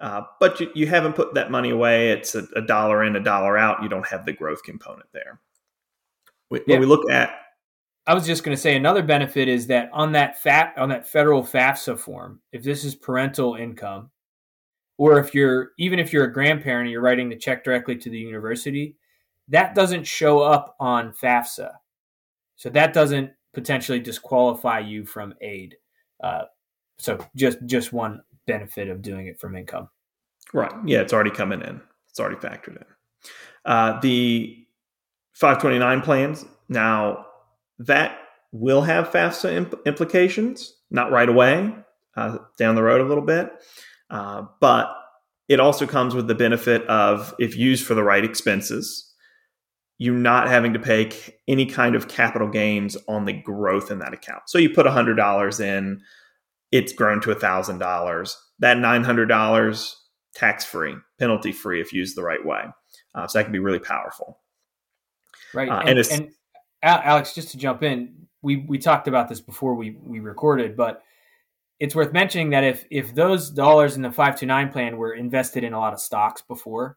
Uh, 0.00 0.22
but 0.40 0.58
you, 0.58 0.70
you 0.74 0.86
haven't 0.86 1.12
put 1.12 1.34
that 1.34 1.50
money 1.50 1.68
away. 1.68 2.10
It's 2.10 2.34
a, 2.34 2.46
a, 2.56 2.62
dollar 2.62 3.04
in, 3.04 3.14
a 3.14 3.20
dollar 3.20 3.58
out. 3.58 3.82
You 3.82 3.90
don't 3.90 4.06
have 4.06 4.24
the 4.24 4.32
growth 4.32 4.62
component 4.62 5.06
there. 5.12 5.38
When 6.48 6.62
yeah. 6.66 6.78
we 6.78 6.86
look 6.86 7.10
at 7.10 7.34
I 8.06 8.14
was 8.14 8.26
just 8.26 8.42
going 8.42 8.56
to 8.56 8.60
say 8.60 8.74
another 8.74 9.02
benefit 9.02 9.46
is 9.46 9.66
that 9.66 9.90
on 9.92 10.12
that 10.12 10.42
fat 10.42 10.72
on 10.78 10.88
that 10.88 11.06
federal 11.06 11.42
FAFSA 11.42 11.98
form, 11.98 12.40
if 12.50 12.62
this 12.62 12.82
is 12.82 12.94
parental 12.94 13.56
income, 13.56 14.10
or 14.96 15.20
if 15.20 15.34
you're 15.34 15.72
even 15.78 15.98
if 15.98 16.10
you're 16.10 16.24
a 16.24 16.32
grandparent 16.32 16.86
and 16.86 16.90
you're 16.90 17.02
writing 17.02 17.28
the 17.28 17.36
check 17.36 17.62
directly 17.62 17.96
to 17.96 18.08
the 18.08 18.18
university, 18.18 18.96
that 19.48 19.74
doesn't 19.74 20.06
show 20.06 20.40
up 20.40 20.74
on 20.80 21.12
FAFSA, 21.12 21.72
so 22.56 22.70
that 22.70 22.94
doesn't 22.94 23.30
potentially 23.52 24.00
disqualify 24.00 24.78
you 24.78 25.04
from 25.04 25.34
aid. 25.42 25.76
Uh, 26.22 26.42
so 26.98 27.18
just 27.34 27.58
just 27.66 27.92
one 27.92 28.22
benefit 28.46 28.88
of 28.88 29.02
doing 29.02 29.26
it 29.26 29.40
from 29.40 29.56
income. 29.56 29.88
Right. 30.52 30.72
Yeah, 30.84 31.00
it's 31.00 31.12
already 31.12 31.30
coming 31.30 31.62
in. 31.62 31.80
It's 32.08 32.20
already 32.20 32.36
factored 32.36 32.76
in. 32.76 32.84
Uh, 33.64 34.00
the 34.00 34.66
529 35.34 36.02
plans 36.02 36.44
now 36.68 37.26
that 37.78 38.18
will 38.52 38.82
have 38.82 39.10
FAFSA 39.10 39.52
imp- 39.52 39.86
implications, 39.86 40.74
not 40.90 41.12
right 41.12 41.28
away, 41.28 41.74
uh, 42.16 42.38
down 42.58 42.74
the 42.74 42.82
road 42.82 43.00
a 43.00 43.04
little 43.04 43.24
bit. 43.24 43.50
Uh, 44.10 44.42
but 44.60 44.94
it 45.48 45.60
also 45.60 45.86
comes 45.86 46.14
with 46.14 46.26
the 46.26 46.34
benefit 46.34 46.84
of 46.86 47.34
if 47.38 47.56
used 47.56 47.86
for 47.86 47.94
the 47.94 48.02
right 48.02 48.24
expenses, 48.24 49.09
you 50.00 50.14
not 50.14 50.48
having 50.48 50.72
to 50.72 50.78
pay 50.78 51.10
any 51.46 51.66
kind 51.66 51.94
of 51.94 52.08
capital 52.08 52.48
gains 52.48 52.96
on 53.06 53.26
the 53.26 53.34
growth 53.34 53.90
in 53.90 53.98
that 53.98 54.14
account. 54.14 54.40
So 54.46 54.56
you 54.56 54.70
put 54.70 54.86
$100 54.86 55.60
in, 55.60 56.00
it's 56.72 56.94
grown 56.94 57.20
to 57.20 57.34
$1,000. 57.34 58.34
That 58.60 58.78
$900 58.78 59.94
tax 60.34 60.64
free, 60.64 60.94
penalty 61.18 61.52
free 61.52 61.82
if 61.82 61.92
used 61.92 62.16
the 62.16 62.22
right 62.22 62.42
way. 62.42 62.62
Uh, 63.14 63.26
so 63.26 63.38
that 63.38 63.44
can 63.44 63.52
be 63.52 63.58
really 63.58 63.78
powerful. 63.78 64.38
Right. 65.52 65.68
Uh, 65.68 65.80
and, 65.80 65.98
and, 65.98 66.10
and, 66.10 66.30
Alex, 66.82 67.34
just 67.34 67.50
to 67.50 67.58
jump 67.58 67.82
in, 67.82 68.26
we, 68.40 68.56
we 68.56 68.78
talked 68.78 69.06
about 69.06 69.28
this 69.28 69.42
before 69.42 69.74
we, 69.74 69.98
we 70.02 70.20
recorded, 70.20 70.78
but 70.78 71.02
it's 71.78 71.94
worth 71.94 72.14
mentioning 72.14 72.50
that 72.50 72.64
if, 72.64 72.86
if 72.90 73.14
those 73.14 73.50
dollars 73.50 73.96
in 73.96 74.02
the 74.02 74.08
529 74.08 74.72
plan 74.72 74.96
were 74.96 75.12
invested 75.12 75.62
in 75.62 75.74
a 75.74 75.78
lot 75.78 75.92
of 75.92 76.00
stocks 76.00 76.40
before, 76.40 76.96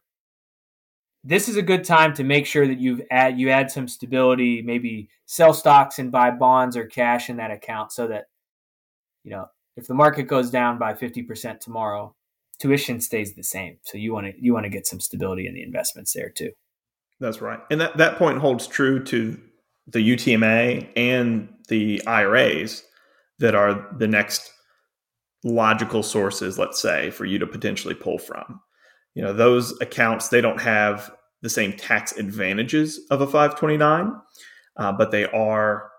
this 1.24 1.48
is 1.48 1.56
a 1.56 1.62
good 1.62 1.84
time 1.84 2.14
to 2.14 2.22
make 2.22 2.46
sure 2.46 2.68
that 2.68 2.78
you've 2.78 3.00
add 3.10 3.38
you 3.38 3.48
add 3.48 3.70
some 3.70 3.88
stability, 3.88 4.62
maybe 4.62 5.08
sell 5.26 5.54
stocks 5.54 5.98
and 5.98 6.12
buy 6.12 6.30
bonds 6.30 6.76
or 6.76 6.86
cash 6.86 7.30
in 7.30 7.38
that 7.38 7.50
account 7.50 7.92
so 7.92 8.06
that 8.06 8.26
you 9.24 9.30
know 9.30 9.46
if 9.76 9.86
the 9.86 9.94
market 9.94 10.24
goes 10.24 10.50
down 10.50 10.78
by 10.78 10.94
50% 10.94 11.58
tomorrow, 11.58 12.14
tuition 12.60 13.00
stays 13.00 13.34
the 13.34 13.42
same. 13.42 13.78
So 13.82 13.98
you 13.98 14.12
want 14.12 14.26
to 14.26 14.32
you 14.38 14.52
want 14.52 14.64
to 14.64 14.70
get 14.70 14.86
some 14.86 15.00
stability 15.00 15.46
in 15.46 15.54
the 15.54 15.62
investments 15.62 16.12
there 16.12 16.30
too. 16.30 16.52
That's 17.20 17.40
right. 17.40 17.60
And 17.70 17.80
that, 17.80 17.96
that 17.96 18.18
point 18.18 18.38
holds 18.38 18.66
true 18.66 19.02
to 19.04 19.40
the 19.86 19.98
UTMA 19.98 20.88
and 20.96 21.48
the 21.68 22.02
IRAs 22.06 22.84
that 23.38 23.54
are 23.54 23.86
the 23.96 24.08
next 24.08 24.52
logical 25.44 26.02
sources, 26.02 26.58
let's 26.58 26.80
say, 26.80 27.10
for 27.10 27.24
you 27.24 27.38
to 27.38 27.46
potentially 27.46 27.94
pull 27.94 28.18
from 28.18 28.60
you 29.14 29.22
know 29.22 29.32
those 29.32 29.78
accounts 29.80 30.28
they 30.28 30.40
don't 30.40 30.60
have 30.60 31.10
the 31.42 31.50
same 31.50 31.72
tax 31.72 32.12
advantages 32.12 33.00
of 33.10 33.20
a 33.20 33.26
529 33.26 34.12
uh, 34.76 34.92
but 34.92 35.10
they 35.10 35.26
are 35.26 35.90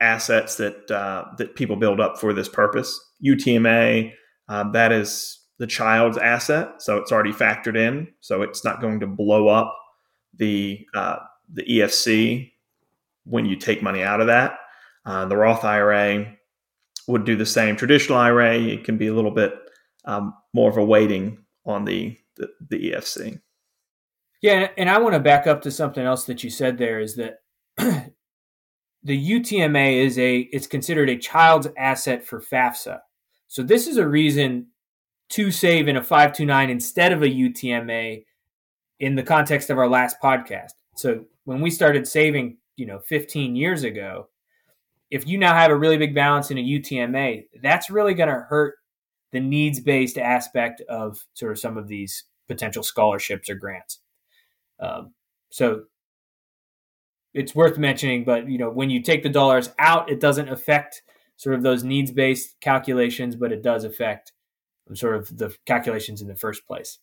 assets 0.00 0.56
that 0.56 0.90
uh, 0.90 1.24
that 1.38 1.56
people 1.56 1.76
build 1.76 2.00
up 2.00 2.18
for 2.18 2.32
this 2.32 2.48
purpose. 2.48 2.98
Utma 3.24 4.12
uh, 4.48 4.70
that 4.70 4.92
is 4.92 5.40
the 5.58 5.66
child's 5.66 6.18
asset 6.18 6.80
so 6.80 6.98
it's 6.98 7.10
already 7.10 7.32
factored 7.32 7.76
in 7.76 8.06
so 8.20 8.42
it's 8.42 8.64
not 8.64 8.80
going 8.80 9.00
to 9.00 9.06
blow 9.06 9.48
up 9.48 9.76
the 10.34 10.86
uh, 10.94 11.16
the 11.52 11.64
efc 11.80 12.50
when 13.24 13.44
you 13.44 13.56
take 13.56 13.82
money 13.82 14.02
out 14.02 14.20
of 14.20 14.28
that. 14.28 14.58
Uh, 15.04 15.24
the 15.24 15.36
roth 15.36 15.64
ira 15.64 16.32
would 17.08 17.24
do 17.24 17.36
the 17.36 17.46
same. 17.46 17.76
Traditional 17.76 18.18
ira 18.18 18.56
it 18.56 18.84
can 18.84 18.96
be 18.96 19.08
a 19.08 19.14
little 19.14 19.30
bit 19.32 19.54
um, 20.04 20.32
more 20.54 20.70
of 20.70 20.76
a 20.76 20.84
weighting 20.84 21.38
on 21.68 21.84
the 21.84 22.16
the, 22.36 22.48
the 22.68 22.92
EFC. 22.92 23.40
Yeah, 24.40 24.68
and 24.76 24.88
I 24.88 24.98
want 24.98 25.14
to 25.14 25.20
back 25.20 25.46
up 25.46 25.62
to 25.62 25.70
something 25.70 26.04
else 26.04 26.24
that 26.24 26.44
you 26.44 26.50
said 26.50 26.78
there 26.78 27.00
is 27.00 27.16
that 27.16 27.38
the 27.76 28.10
UTMA 29.04 30.04
is 30.04 30.18
a 30.18 30.40
it's 30.52 30.66
considered 30.66 31.10
a 31.10 31.18
child's 31.18 31.68
asset 31.76 32.24
for 32.24 32.40
FAFSA. 32.40 33.00
So 33.48 33.62
this 33.62 33.86
is 33.86 33.96
a 33.96 34.06
reason 34.06 34.68
to 35.30 35.50
save 35.50 35.88
in 35.88 35.96
a 35.96 36.02
529 36.02 36.70
instead 36.70 37.12
of 37.12 37.22
a 37.22 37.26
UTMA 37.26 38.24
in 39.00 39.14
the 39.14 39.22
context 39.22 39.70
of 39.70 39.78
our 39.78 39.88
last 39.88 40.16
podcast. 40.22 40.72
So 40.96 41.24
when 41.44 41.60
we 41.60 41.70
started 41.70 42.06
saving, 42.06 42.58
you 42.76 42.86
know, 42.86 42.98
15 42.98 43.56
years 43.56 43.84
ago, 43.84 44.28
if 45.10 45.26
you 45.26 45.38
now 45.38 45.54
have 45.54 45.70
a 45.70 45.76
really 45.76 45.96
big 45.96 46.14
balance 46.14 46.50
in 46.50 46.58
a 46.58 46.62
UTMA, 46.62 47.44
that's 47.62 47.90
really 47.90 48.14
going 48.14 48.28
to 48.28 48.46
hurt 48.48 48.76
the 49.32 49.40
needs 49.40 49.80
based 49.80 50.18
aspect 50.18 50.80
of 50.88 51.24
sort 51.34 51.52
of 51.52 51.58
some 51.58 51.76
of 51.76 51.88
these 51.88 52.24
potential 52.46 52.82
scholarships 52.82 53.50
or 53.50 53.54
grants. 53.54 54.00
Um, 54.80 55.12
so 55.50 55.84
it's 57.34 57.54
worth 57.54 57.78
mentioning, 57.78 58.24
but 58.24 58.48
you 58.48 58.58
know, 58.58 58.70
when 58.70 58.90
you 58.90 59.02
take 59.02 59.22
the 59.22 59.28
dollars 59.28 59.70
out, 59.78 60.10
it 60.10 60.20
doesn't 60.20 60.48
affect 60.48 61.02
sort 61.36 61.54
of 61.54 61.62
those 61.62 61.84
needs 61.84 62.10
based 62.10 62.56
calculations, 62.60 63.36
but 63.36 63.52
it 63.52 63.62
does 63.62 63.84
affect 63.84 64.32
sort 64.94 65.16
of 65.16 65.36
the 65.36 65.54
calculations 65.66 66.22
in 66.22 66.28
the 66.28 66.36
first 66.36 66.66
place. 66.66 66.98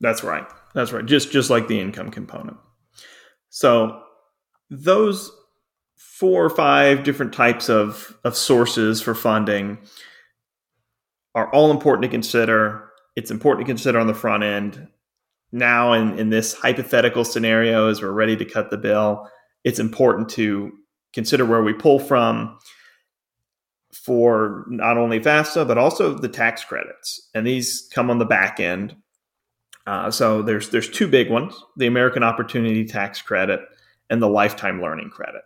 That's 0.00 0.24
right. 0.24 0.46
That's 0.74 0.92
right. 0.92 1.04
Just 1.04 1.30
just 1.30 1.50
like 1.50 1.68
the 1.68 1.78
income 1.78 2.10
component. 2.10 2.56
So 3.50 4.02
those 4.70 5.30
four 5.96 6.44
or 6.44 6.50
five 6.50 7.02
different 7.02 7.32
types 7.32 7.68
of, 7.68 8.16
of 8.24 8.36
sources 8.36 9.00
for 9.02 9.14
funding 9.14 9.78
are 11.34 11.52
all 11.52 11.70
important 11.70 12.02
to 12.02 12.08
consider. 12.08 12.90
It's 13.16 13.30
important 13.30 13.66
to 13.66 13.70
consider 13.70 13.98
on 13.98 14.06
the 14.06 14.14
front 14.14 14.42
end. 14.42 14.88
Now, 15.52 15.92
in, 15.92 16.18
in 16.18 16.30
this 16.30 16.54
hypothetical 16.54 17.24
scenario, 17.24 17.88
as 17.88 18.00
we're 18.00 18.12
ready 18.12 18.36
to 18.36 18.44
cut 18.44 18.70
the 18.70 18.76
bill, 18.76 19.28
it's 19.64 19.78
important 19.78 20.28
to 20.30 20.72
consider 21.12 21.44
where 21.44 21.62
we 21.62 21.72
pull 21.72 21.98
from 21.98 22.58
for 23.92 24.64
not 24.68 24.96
only 24.96 25.18
FAFSA, 25.18 25.66
but 25.66 25.78
also 25.78 26.14
the 26.14 26.28
tax 26.28 26.64
credits. 26.64 27.28
And 27.34 27.46
these 27.46 27.88
come 27.92 28.10
on 28.10 28.18
the 28.18 28.24
back 28.24 28.60
end. 28.60 28.96
Uh, 29.86 30.10
so 30.10 30.42
there's 30.42 30.70
there's 30.70 30.88
two 30.88 31.08
big 31.08 31.30
ones: 31.30 31.54
the 31.76 31.86
American 31.86 32.22
Opportunity 32.22 32.84
Tax 32.84 33.20
Credit 33.22 33.60
and 34.08 34.22
the 34.22 34.28
Lifetime 34.28 34.80
Learning 34.80 35.10
Credit. 35.10 35.42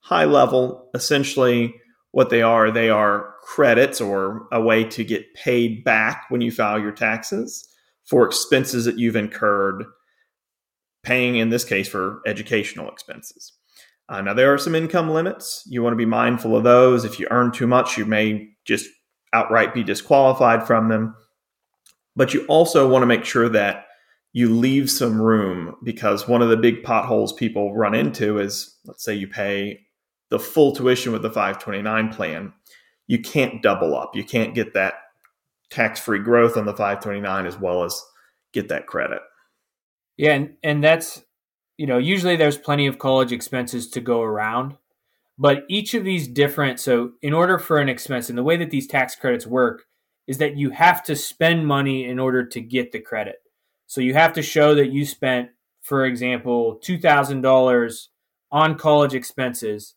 High 0.00 0.24
level, 0.24 0.90
essentially, 0.94 1.74
what 2.12 2.30
they 2.30 2.42
are, 2.42 2.70
they 2.70 2.90
are 2.90 3.34
credits 3.42 4.00
or 4.00 4.46
a 4.52 4.60
way 4.60 4.84
to 4.84 5.04
get 5.04 5.34
paid 5.34 5.84
back 5.84 6.24
when 6.28 6.40
you 6.40 6.50
file 6.50 6.78
your 6.78 6.92
taxes 6.92 7.68
for 8.06 8.26
expenses 8.26 8.84
that 8.86 8.98
you've 8.98 9.16
incurred, 9.16 9.84
paying 11.02 11.36
in 11.36 11.50
this 11.50 11.64
case 11.64 11.88
for 11.88 12.20
educational 12.26 12.88
expenses. 12.88 13.52
Uh, 14.08 14.22
now, 14.22 14.32
there 14.32 14.52
are 14.52 14.58
some 14.58 14.74
income 14.74 15.10
limits. 15.10 15.62
You 15.66 15.82
want 15.82 15.92
to 15.92 15.98
be 15.98 16.06
mindful 16.06 16.56
of 16.56 16.64
those. 16.64 17.04
If 17.04 17.20
you 17.20 17.26
earn 17.30 17.52
too 17.52 17.66
much, 17.66 17.98
you 17.98 18.06
may 18.06 18.48
just 18.64 18.88
outright 19.34 19.74
be 19.74 19.84
disqualified 19.84 20.66
from 20.66 20.88
them. 20.88 21.14
But 22.16 22.32
you 22.32 22.46
also 22.46 22.88
want 22.88 23.02
to 23.02 23.06
make 23.06 23.26
sure 23.26 23.50
that 23.50 23.84
you 24.32 24.54
leave 24.54 24.90
some 24.90 25.20
room 25.20 25.74
because 25.82 26.28
one 26.28 26.42
of 26.42 26.48
the 26.48 26.56
big 26.56 26.82
potholes 26.82 27.32
people 27.32 27.74
run 27.74 27.94
into 27.94 28.38
is 28.38 28.76
let's 28.84 29.04
say 29.04 29.14
you 29.14 29.26
pay 29.26 29.80
the 30.30 30.38
full 30.38 30.74
tuition 30.74 31.12
with 31.12 31.22
the 31.22 31.30
529 31.30 32.12
plan 32.12 32.52
you 33.08 33.18
can't 33.18 33.62
double 33.62 33.96
up. 33.96 34.14
You 34.14 34.22
can't 34.22 34.54
get 34.54 34.74
that 34.74 34.94
tax 35.70 35.98
free 35.98 36.20
growth 36.20 36.56
on 36.56 36.66
the 36.66 36.74
529 36.74 37.46
as 37.46 37.58
well 37.58 37.82
as 37.82 38.00
get 38.52 38.68
that 38.68 38.86
credit. 38.86 39.20
Yeah, 40.16 40.34
and, 40.34 40.54
and 40.62 40.84
that's 40.84 41.22
you 41.76 41.86
know, 41.86 41.98
usually 41.98 42.36
there's 42.36 42.58
plenty 42.58 42.86
of 42.86 42.98
college 42.98 43.32
expenses 43.32 43.88
to 43.90 44.00
go 44.00 44.20
around, 44.20 44.76
but 45.38 45.62
each 45.68 45.94
of 45.94 46.04
these 46.04 46.28
different 46.28 46.78
so 46.80 47.12
in 47.22 47.32
order 47.32 47.58
for 47.58 47.78
an 47.78 47.88
expense 47.88 48.28
and 48.28 48.36
the 48.36 48.44
way 48.44 48.56
that 48.56 48.70
these 48.70 48.86
tax 48.86 49.14
credits 49.14 49.46
work 49.46 49.84
is 50.26 50.38
that 50.38 50.56
you 50.56 50.70
have 50.70 51.02
to 51.04 51.16
spend 51.16 51.66
money 51.66 52.04
in 52.04 52.18
order 52.18 52.44
to 52.44 52.60
get 52.60 52.92
the 52.92 53.00
credit. 53.00 53.36
So 53.86 54.00
you 54.00 54.12
have 54.14 54.34
to 54.34 54.42
show 54.42 54.74
that 54.74 54.90
you 54.90 55.06
spent 55.06 55.50
for 55.82 56.04
example 56.04 56.80
$2000 56.84 58.06
on 58.50 58.76
college 58.76 59.14
expenses 59.14 59.94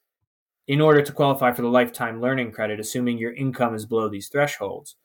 in 0.68 0.82
order 0.82 1.02
to 1.02 1.12
qualify 1.12 1.52
for 1.52 1.62
the 1.62 1.68
lifetime 1.68 2.22
learning 2.22 2.52
credit, 2.52 2.80
assuming 2.80 3.18
your 3.18 3.34
income 3.34 3.76
is 3.76 3.86
below 3.86 4.10
these 4.10 4.30
thresholds. 4.30 4.96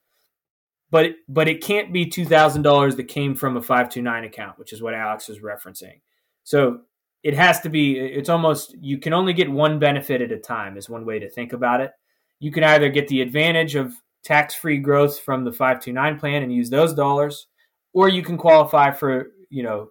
But 0.90 1.12
but 1.28 1.48
it 1.48 1.62
can't 1.62 1.92
be 1.92 2.06
two 2.06 2.24
thousand 2.24 2.62
dollars 2.62 2.96
that 2.96 3.04
came 3.04 3.34
from 3.34 3.56
a 3.56 3.62
five 3.62 3.88
two 3.88 4.02
nine 4.02 4.24
account, 4.24 4.58
which 4.58 4.72
is 4.72 4.82
what 4.82 4.94
Alex 4.94 5.28
is 5.28 5.40
referencing. 5.40 6.00
So 6.44 6.82
it 7.22 7.34
has 7.34 7.60
to 7.62 7.68
be. 7.68 7.98
It's 7.98 8.28
almost 8.28 8.76
you 8.80 8.98
can 8.98 9.12
only 9.12 9.32
get 9.32 9.50
one 9.50 9.80
benefit 9.80 10.22
at 10.22 10.30
a 10.30 10.38
time. 10.38 10.76
Is 10.76 10.88
one 10.88 11.04
way 11.04 11.18
to 11.18 11.28
think 11.28 11.52
about 11.52 11.80
it. 11.80 11.90
You 12.38 12.52
can 12.52 12.62
either 12.62 12.88
get 12.88 13.08
the 13.08 13.20
advantage 13.20 13.74
of 13.74 13.94
tax 14.22 14.54
free 14.54 14.78
growth 14.78 15.18
from 15.18 15.44
the 15.44 15.52
five 15.52 15.80
two 15.80 15.92
nine 15.92 16.20
plan 16.20 16.44
and 16.44 16.52
use 16.52 16.70
those 16.70 16.94
dollars, 16.94 17.48
or 17.92 18.08
you 18.08 18.22
can 18.22 18.38
qualify 18.38 18.92
for 18.92 19.32
you 19.50 19.64
know 19.64 19.90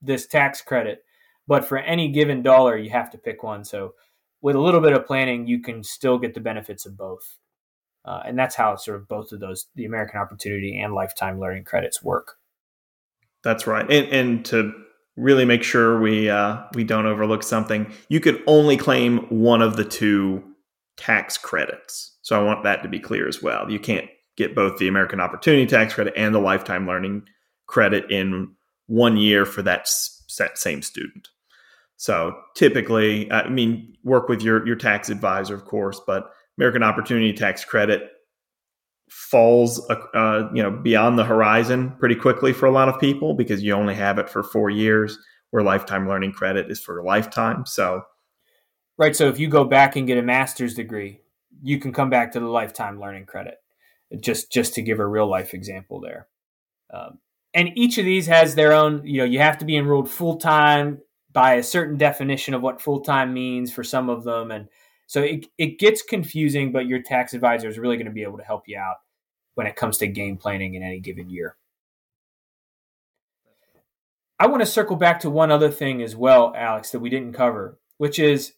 this 0.00 0.26
tax 0.26 0.60
credit. 0.60 1.04
But 1.46 1.64
for 1.64 1.78
any 1.78 2.08
given 2.08 2.42
dollar, 2.42 2.76
you 2.76 2.90
have 2.90 3.10
to 3.10 3.18
pick 3.18 3.44
one. 3.44 3.64
So 3.64 3.94
with 4.42 4.56
a 4.56 4.60
little 4.60 4.80
bit 4.80 4.92
of 4.92 5.06
planning, 5.06 5.46
you 5.46 5.60
can 5.60 5.82
still 5.82 6.18
get 6.18 6.34
the 6.34 6.40
benefits 6.40 6.84
of 6.84 6.96
both. 6.96 7.38
Uh, 8.04 8.20
and 8.26 8.36
that's 8.36 8.56
how 8.56 8.74
sort 8.74 8.96
of 8.96 9.08
both 9.08 9.30
of 9.32 9.40
those, 9.40 9.66
the 9.76 9.84
American 9.84 10.20
Opportunity 10.20 10.78
and 10.78 10.92
Lifetime 10.92 11.38
Learning 11.38 11.62
Credits, 11.62 12.02
work. 12.02 12.36
That's 13.44 13.66
right. 13.66 13.88
And, 13.90 14.08
and 14.08 14.44
to 14.46 14.72
really 15.16 15.44
make 15.44 15.62
sure 15.62 16.00
we 16.00 16.28
uh, 16.28 16.62
we 16.74 16.84
don't 16.84 17.06
overlook 17.06 17.42
something, 17.42 17.92
you 18.08 18.18
could 18.18 18.42
only 18.46 18.76
claim 18.76 19.18
one 19.28 19.62
of 19.62 19.76
the 19.76 19.84
two 19.84 20.42
tax 20.96 21.38
credits. 21.38 22.16
So 22.22 22.40
I 22.40 22.44
want 22.44 22.64
that 22.64 22.82
to 22.82 22.88
be 22.88 23.00
clear 23.00 23.28
as 23.28 23.42
well. 23.42 23.70
You 23.70 23.78
can't 23.78 24.08
get 24.36 24.54
both 24.54 24.78
the 24.78 24.88
American 24.88 25.20
Opportunity 25.20 25.66
Tax 25.66 25.94
Credit 25.94 26.14
and 26.16 26.34
the 26.34 26.40
Lifetime 26.40 26.86
Learning 26.86 27.22
Credit 27.66 28.10
in 28.10 28.54
one 28.86 29.16
year 29.16 29.44
for 29.44 29.62
that 29.62 29.88
same 29.88 30.82
student. 30.82 31.28
So 32.02 32.36
typically, 32.56 33.30
I 33.30 33.48
mean, 33.48 33.94
work 34.02 34.28
with 34.28 34.42
your 34.42 34.66
your 34.66 34.74
tax 34.74 35.08
advisor, 35.08 35.54
of 35.54 35.64
course, 35.64 36.00
but 36.04 36.32
American 36.58 36.82
Opportunity 36.82 37.32
Tax 37.32 37.64
Credit 37.64 38.10
falls, 39.08 39.88
uh, 39.88 39.94
uh, 40.12 40.50
you 40.52 40.64
know, 40.64 40.72
beyond 40.72 41.16
the 41.16 41.22
horizon 41.22 41.94
pretty 42.00 42.16
quickly 42.16 42.52
for 42.52 42.66
a 42.66 42.72
lot 42.72 42.88
of 42.88 42.98
people 42.98 43.34
because 43.34 43.62
you 43.62 43.72
only 43.72 43.94
have 43.94 44.18
it 44.18 44.28
for 44.28 44.42
four 44.42 44.68
years. 44.68 45.16
where 45.52 45.62
lifetime 45.62 46.08
learning 46.08 46.32
credit 46.32 46.72
is 46.72 46.80
for 46.80 46.98
a 46.98 47.04
lifetime. 47.04 47.64
So, 47.66 48.02
right. 48.98 49.14
So 49.14 49.28
if 49.28 49.38
you 49.38 49.46
go 49.46 49.62
back 49.62 49.94
and 49.94 50.04
get 50.04 50.18
a 50.18 50.22
master's 50.22 50.74
degree, 50.74 51.20
you 51.62 51.78
can 51.78 51.92
come 51.92 52.10
back 52.10 52.32
to 52.32 52.40
the 52.40 52.48
lifetime 52.48 53.00
learning 53.00 53.26
credit. 53.26 53.58
Just 54.20 54.50
just 54.50 54.74
to 54.74 54.82
give 54.82 54.98
a 54.98 55.06
real 55.06 55.28
life 55.28 55.54
example 55.54 56.00
there. 56.00 56.26
Um, 56.92 57.20
and 57.54 57.68
each 57.76 57.96
of 57.96 58.04
these 58.04 58.26
has 58.26 58.56
their 58.56 58.72
own. 58.72 59.06
You 59.06 59.18
know, 59.18 59.24
you 59.24 59.38
have 59.38 59.58
to 59.58 59.64
be 59.64 59.76
enrolled 59.76 60.10
full 60.10 60.38
time 60.38 60.98
by 61.32 61.54
a 61.54 61.62
certain 61.62 61.96
definition 61.96 62.54
of 62.54 62.62
what 62.62 62.80
full 62.80 63.00
time 63.00 63.32
means 63.32 63.72
for 63.72 63.84
some 63.84 64.08
of 64.08 64.24
them, 64.24 64.50
and 64.50 64.68
so 65.06 65.22
it 65.22 65.46
it 65.58 65.78
gets 65.78 66.02
confusing. 66.02 66.72
But 66.72 66.86
your 66.86 67.02
tax 67.02 67.34
advisor 67.34 67.68
is 67.68 67.78
really 67.78 67.96
going 67.96 68.06
to 68.06 68.12
be 68.12 68.22
able 68.22 68.38
to 68.38 68.44
help 68.44 68.64
you 68.66 68.78
out 68.78 68.96
when 69.54 69.66
it 69.66 69.76
comes 69.76 69.98
to 69.98 70.06
game 70.06 70.36
planning 70.36 70.74
in 70.74 70.82
any 70.82 71.00
given 71.00 71.30
year. 71.30 71.56
I 74.38 74.46
want 74.48 74.60
to 74.60 74.66
circle 74.66 74.96
back 74.96 75.20
to 75.20 75.30
one 75.30 75.52
other 75.52 75.70
thing 75.70 76.02
as 76.02 76.16
well, 76.16 76.52
Alex, 76.56 76.90
that 76.90 76.98
we 76.98 77.10
didn't 77.10 77.32
cover, 77.32 77.78
which 77.98 78.18
is 78.18 78.54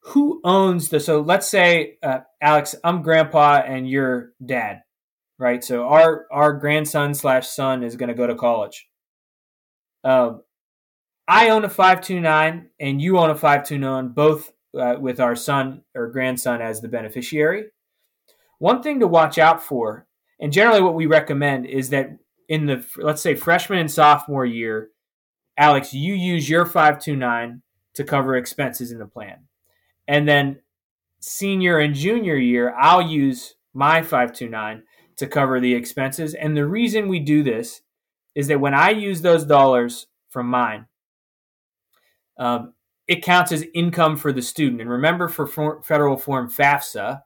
who 0.00 0.40
owns 0.44 0.88
the. 0.88 1.00
So 1.00 1.20
let's 1.20 1.48
say, 1.48 1.98
uh, 2.02 2.20
Alex, 2.40 2.76
I'm 2.84 3.02
grandpa 3.02 3.62
and 3.66 3.90
you're 3.90 4.32
dad, 4.44 4.82
right? 5.38 5.64
So 5.64 5.88
our 5.88 6.26
our 6.30 6.52
grandson 6.52 7.14
slash 7.14 7.48
son 7.48 7.82
is 7.82 7.96
going 7.96 8.08
to 8.08 8.14
go 8.14 8.26
to 8.26 8.36
college. 8.36 8.86
Um, 10.04 10.42
I 11.28 11.50
own 11.50 11.64
a 11.64 11.68
five 11.68 12.00
two 12.00 12.20
nine, 12.20 12.70
and 12.80 13.02
you 13.02 13.18
own 13.18 13.28
a 13.28 13.36
five 13.36 13.64
two 13.64 13.78
nine, 13.78 14.08
both 14.08 14.52
uh, 14.78 14.96
with 14.98 15.20
our 15.20 15.36
son 15.36 15.82
or 15.94 16.08
grandson 16.08 16.62
as 16.62 16.80
the 16.80 16.88
beneficiary. 16.88 17.66
One 18.58 18.82
thing 18.82 18.98
to 19.00 19.06
watch 19.06 19.38
out 19.38 19.62
for, 19.62 20.06
and 20.40 20.52
generally 20.52 20.80
what 20.80 20.94
we 20.94 21.06
recommend 21.06 21.66
is 21.66 21.90
that 21.90 22.16
in 22.48 22.64
the 22.64 22.84
let's 22.96 23.20
say 23.20 23.34
freshman 23.34 23.78
and 23.78 23.90
sophomore 23.90 24.46
year, 24.46 24.90
Alex, 25.58 25.92
you 25.92 26.14
use 26.14 26.48
your 26.48 26.64
529 26.64 27.62
to 27.94 28.04
cover 28.04 28.36
expenses 28.36 28.90
in 28.90 28.98
the 28.98 29.06
plan. 29.06 29.44
And 30.06 30.26
then 30.26 30.60
senior 31.20 31.78
and 31.78 31.94
junior 31.94 32.36
year, 32.36 32.74
I'll 32.74 33.02
use 33.02 33.56
my 33.74 34.00
529 34.00 34.82
to 35.16 35.26
cover 35.26 35.60
the 35.60 35.74
expenses. 35.74 36.32
And 36.34 36.56
the 36.56 36.66
reason 36.66 37.08
we 37.08 37.20
do 37.20 37.42
this 37.42 37.82
is 38.34 38.46
that 38.48 38.60
when 38.60 38.72
I 38.72 38.90
use 38.90 39.20
those 39.20 39.44
dollars 39.44 40.06
from 40.30 40.46
mine, 40.46 40.86
um, 42.38 42.74
it 43.06 43.22
counts 43.22 43.52
as 43.52 43.64
income 43.74 44.16
for 44.16 44.32
the 44.32 44.42
student. 44.42 44.80
And 44.80 44.90
remember, 44.90 45.28
for 45.28 45.82
federal 45.82 46.16
form 46.16 46.50
FAFSA, 46.50 47.22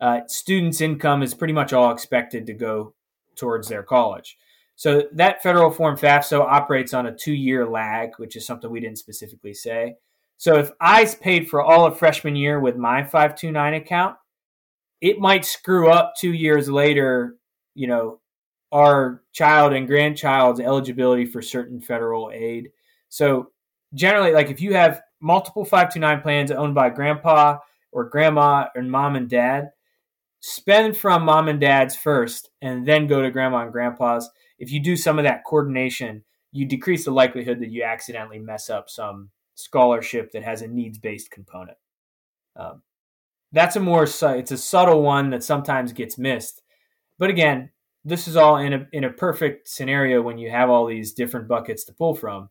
uh, 0.00 0.20
students' 0.26 0.80
income 0.80 1.22
is 1.22 1.34
pretty 1.34 1.52
much 1.52 1.72
all 1.72 1.92
expected 1.92 2.46
to 2.46 2.54
go 2.54 2.94
towards 3.36 3.68
their 3.68 3.82
college. 3.82 4.36
So 4.74 5.04
that 5.12 5.42
federal 5.42 5.70
form 5.70 5.96
FAFSA 5.96 6.40
operates 6.40 6.92
on 6.92 7.06
a 7.06 7.14
two 7.14 7.34
year 7.34 7.68
lag, 7.68 8.10
which 8.16 8.34
is 8.34 8.44
something 8.44 8.70
we 8.70 8.80
didn't 8.80 8.98
specifically 8.98 9.54
say. 9.54 9.94
So 10.38 10.56
if 10.56 10.72
I 10.80 11.04
paid 11.20 11.48
for 11.48 11.62
all 11.62 11.86
of 11.86 11.98
freshman 11.98 12.34
year 12.34 12.58
with 12.58 12.76
my 12.76 13.04
529 13.04 13.74
account, 13.74 14.16
it 15.00 15.20
might 15.20 15.44
screw 15.44 15.88
up 15.88 16.14
two 16.18 16.32
years 16.32 16.68
later, 16.68 17.36
you 17.76 17.86
know, 17.86 18.18
our 18.72 19.22
child 19.32 19.72
and 19.72 19.86
grandchild's 19.86 20.58
eligibility 20.58 21.26
for 21.26 21.42
certain 21.42 21.80
federal 21.80 22.32
aid. 22.34 22.70
So 23.08 23.51
generally, 23.94 24.32
like 24.32 24.50
if 24.50 24.60
you 24.60 24.74
have 24.74 25.02
multiple 25.20 25.64
529 25.64 26.20
plans 26.20 26.50
owned 26.50 26.74
by 26.74 26.90
grandpa 26.90 27.58
or 27.92 28.08
grandma 28.08 28.66
and 28.74 28.90
mom 28.90 29.16
and 29.16 29.28
dad, 29.28 29.70
spend 30.40 30.96
from 30.96 31.24
mom 31.24 31.48
and 31.48 31.60
dad's 31.60 31.96
first 31.96 32.50
and 32.60 32.86
then 32.86 33.06
go 33.06 33.22
to 33.22 33.30
grandma 33.30 33.62
and 33.62 33.72
grandpa's. 33.72 34.28
If 34.58 34.72
you 34.72 34.82
do 34.82 34.96
some 34.96 35.18
of 35.18 35.24
that 35.24 35.44
coordination, 35.44 36.24
you 36.52 36.66
decrease 36.66 37.04
the 37.04 37.10
likelihood 37.10 37.60
that 37.60 37.70
you 37.70 37.82
accidentally 37.82 38.38
mess 38.38 38.68
up 38.68 38.90
some 38.90 39.30
scholarship 39.54 40.32
that 40.32 40.42
has 40.42 40.62
a 40.62 40.68
needs 40.68 40.98
based 40.98 41.30
component. 41.30 41.78
Um, 42.56 42.82
that's 43.52 43.76
a 43.76 43.80
more 43.80 44.04
it's 44.04 44.50
a 44.50 44.58
subtle 44.58 45.02
one 45.02 45.30
that 45.30 45.44
sometimes 45.44 45.92
gets 45.92 46.18
missed. 46.18 46.62
But 47.18 47.30
again, 47.30 47.70
this 48.04 48.26
is 48.26 48.36
all 48.36 48.56
in 48.56 48.72
a 48.72 48.88
in 48.92 49.04
a 49.04 49.12
perfect 49.12 49.68
scenario 49.68 50.22
when 50.22 50.38
you 50.38 50.50
have 50.50 50.70
all 50.70 50.86
these 50.86 51.12
different 51.12 51.48
buckets 51.48 51.84
to 51.84 51.92
pull 51.92 52.14
from. 52.14 52.48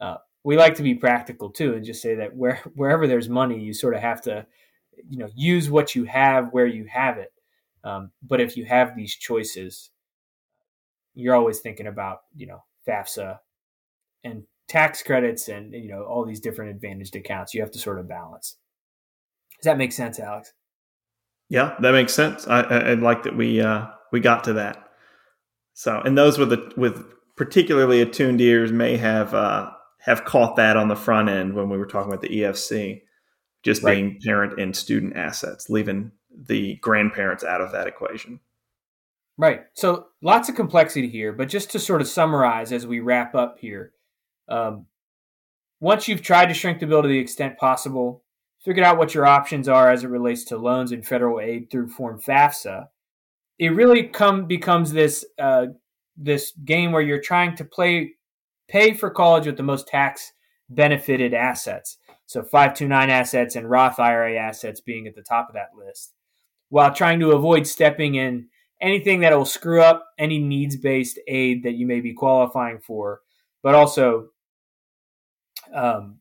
Uh, 0.00 0.16
we 0.46 0.56
like 0.56 0.76
to 0.76 0.84
be 0.84 0.94
practical 0.94 1.50
too, 1.50 1.74
and 1.74 1.84
just 1.84 2.00
say 2.00 2.14
that 2.14 2.36
where 2.36 2.60
wherever 2.76 3.08
there's 3.08 3.28
money, 3.28 3.58
you 3.58 3.74
sort 3.74 3.94
of 3.94 4.00
have 4.00 4.22
to, 4.22 4.46
you 5.10 5.18
know, 5.18 5.28
use 5.34 5.68
what 5.68 5.96
you 5.96 6.04
have 6.04 6.52
where 6.52 6.68
you 6.68 6.84
have 6.84 7.18
it. 7.18 7.32
Um, 7.82 8.12
but 8.22 8.40
if 8.40 8.56
you 8.56 8.64
have 8.64 8.94
these 8.94 9.16
choices, 9.16 9.90
you're 11.14 11.34
always 11.34 11.58
thinking 11.58 11.88
about 11.88 12.18
you 12.36 12.46
know 12.46 12.62
FAFSA 12.86 13.40
and 14.22 14.44
tax 14.68 15.02
credits 15.02 15.48
and 15.48 15.72
you 15.72 15.88
know 15.88 16.04
all 16.04 16.24
these 16.24 16.40
different 16.40 16.70
advantaged 16.70 17.16
accounts. 17.16 17.52
You 17.52 17.60
have 17.62 17.72
to 17.72 17.80
sort 17.80 17.98
of 17.98 18.08
balance. 18.08 18.56
Does 19.58 19.64
that 19.64 19.78
make 19.78 19.90
sense 19.90 20.20
alex? 20.20 20.52
Yeah 21.48 21.74
that 21.80 21.90
makes 21.90 22.14
sense. 22.14 22.46
I, 22.46 22.60
I, 22.60 22.78
I 22.90 22.94
like 22.94 23.24
that 23.24 23.36
we 23.36 23.60
uh, 23.60 23.86
we 24.12 24.20
got 24.20 24.44
to 24.44 24.52
that. 24.52 24.90
So 25.74 26.00
and 26.04 26.16
those 26.16 26.38
with 26.38 26.50
the 26.50 26.72
with 26.76 27.04
particularly 27.36 28.00
attuned 28.00 28.40
ears 28.40 28.70
may 28.70 28.96
have 28.96 29.34
uh, 29.34 29.70
have 30.06 30.24
caught 30.24 30.56
that 30.56 30.76
on 30.76 30.88
the 30.88 30.96
front 30.96 31.28
end 31.28 31.54
when 31.54 31.68
we 31.68 31.78
were 31.78 31.86
talking 31.86 32.10
about 32.10 32.22
the 32.22 32.40
efc 32.40 33.02
just 33.62 33.82
right. 33.82 33.94
being 33.94 34.18
parent 34.24 34.58
and 34.58 34.74
student 34.74 35.16
assets 35.16 35.68
leaving 35.68 36.10
the 36.30 36.76
grandparents 36.76 37.44
out 37.44 37.60
of 37.60 37.72
that 37.72 37.86
equation 37.86 38.40
right 39.36 39.62
so 39.74 40.06
lots 40.22 40.48
of 40.48 40.54
complexity 40.54 41.08
here 41.08 41.32
but 41.32 41.48
just 41.48 41.70
to 41.70 41.78
sort 41.78 42.00
of 42.00 42.08
summarize 42.08 42.72
as 42.72 42.86
we 42.86 43.00
wrap 43.00 43.34
up 43.34 43.58
here 43.58 43.92
um, 44.48 44.86
once 45.80 46.08
you've 46.08 46.22
tried 46.22 46.46
to 46.46 46.54
shrink 46.54 46.80
the 46.80 46.86
bill 46.86 47.02
to 47.02 47.08
the 47.08 47.18
extent 47.18 47.58
possible, 47.58 48.24
figured 48.64 48.84
out 48.84 48.98
what 48.98 49.14
your 49.14 49.26
options 49.26 49.68
are 49.68 49.90
as 49.90 50.04
it 50.04 50.08
relates 50.08 50.44
to 50.44 50.56
loans 50.56 50.92
and 50.92 51.06
federal 51.06 51.40
aid 51.40 51.70
through 51.70 51.88
Form 51.88 52.20
FAFSA, 52.20 52.86
it 53.58 53.68
really 53.68 54.04
come 54.04 54.46
becomes 54.46 54.92
this 54.92 55.24
uh, 55.38 55.66
this 56.16 56.52
game 56.64 56.92
where 56.92 57.02
you're 57.02 57.20
trying 57.20 57.54
to 57.56 57.64
play 57.64 58.14
pay 58.68 58.94
for 58.94 59.10
college 59.10 59.46
with 59.46 59.56
the 59.56 59.62
most 59.62 59.88
tax 59.88 60.32
benefited 60.68 61.34
assets. 61.34 61.98
So 62.26 62.42
529 62.42 63.10
assets 63.10 63.56
and 63.56 63.70
Roth 63.70 64.00
IRA 64.00 64.36
assets 64.36 64.80
being 64.80 65.06
at 65.06 65.14
the 65.14 65.22
top 65.22 65.48
of 65.48 65.54
that 65.54 65.70
list, 65.76 66.14
while 66.70 66.92
trying 66.92 67.20
to 67.20 67.32
avoid 67.32 67.66
stepping 67.66 68.16
in 68.16 68.48
anything 68.80 69.20
that 69.20 69.36
will 69.36 69.44
screw 69.44 69.80
up 69.80 70.06
any 70.18 70.38
needs 70.38 70.76
based 70.76 71.18
aid 71.28 71.62
that 71.62 71.74
you 71.74 71.86
may 71.86 72.00
be 72.00 72.12
qualifying 72.12 72.78
for, 72.78 73.20
but 73.62 73.74
also 73.74 74.28
um, 75.72 76.18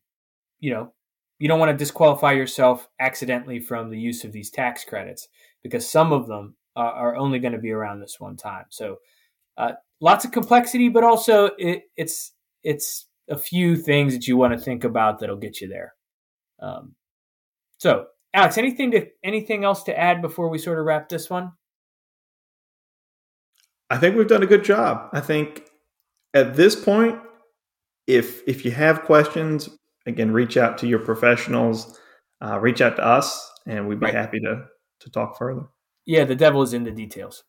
you 0.59 0.71
know, 0.71 0.93
you 1.39 1.47
don't 1.47 1.59
want 1.59 1.71
to 1.71 1.77
disqualify 1.77 2.31
yourself 2.31 2.87
accidentally 2.99 3.59
from 3.59 3.89
the 3.89 3.99
use 3.99 4.23
of 4.23 4.31
these 4.31 4.49
tax 4.49 4.85
credits 4.85 5.27
because 5.63 5.89
some 5.89 6.13
of 6.13 6.27
them 6.27 6.55
are, 6.75 6.91
are 6.91 7.15
only 7.15 7.39
going 7.39 7.53
to 7.53 7.59
be 7.59 7.71
around 7.71 7.99
this 7.99 8.19
one 8.19 8.37
time. 8.37 8.65
So, 8.69 8.97
uh, 9.57 9.73
lots 10.01 10.25
of 10.25 10.31
complexity, 10.31 10.89
but 10.89 11.03
also 11.03 11.51
it, 11.57 11.83
it's 11.97 12.33
it's 12.65 13.07
a 13.29 13.37
few 13.37 13.77
things 13.77 14.13
that 14.13 14.27
you 14.27 14.35
want 14.35 14.53
to 14.53 14.59
think 14.59 14.83
about 14.83 15.19
that'll 15.19 15.37
get 15.37 15.61
you 15.61 15.69
there. 15.69 15.93
Um, 16.59 16.95
so, 17.77 18.07
Alex, 18.33 18.57
anything 18.57 18.91
to 18.91 19.07
anything 19.23 19.63
else 19.63 19.83
to 19.83 19.97
add 19.97 20.21
before 20.21 20.49
we 20.49 20.57
sort 20.57 20.79
of 20.79 20.85
wrap 20.85 21.07
this 21.07 21.29
one? 21.29 21.53
I 23.89 23.97
think 23.97 24.17
we've 24.17 24.27
done 24.27 24.43
a 24.43 24.47
good 24.47 24.63
job. 24.63 25.09
I 25.13 25.21
think 25.21 25.63
at 26.33 26.55
this 26.55 26.75
point, 26.75 27.19
if 28.07 28.41
if 28.47 28.65
you 28.65 28.71
have 28.71 29.03
questions, 29.03 29.69
again, 30.05 30.31
reach 30.31 30.57
out 30.57 30.77
to 30.79 30.87
your 30.87 30.99
professionals, 30.99 31.99
uh, 32.43 32.59
reach 32.59 32.81
out 32.81 32.95
to 32.97 33.05
us, 33.05 33.51
and 33.67 33.87
we'd 33.87 33.99
be 33.99 34.07
right. 34.07 34.15
happy 34.15 34.39
to 34.39 34.65
to 35.01 35.09
talk 35.11 35.37
further. 35.37 35.67
Yeah, 36.05 36.25
the 36.25 36.35
devil 36.35 36.61
is 36.61 36.73
in 36.73 36.83
the 36.83 36.91
details. 36.91 37.43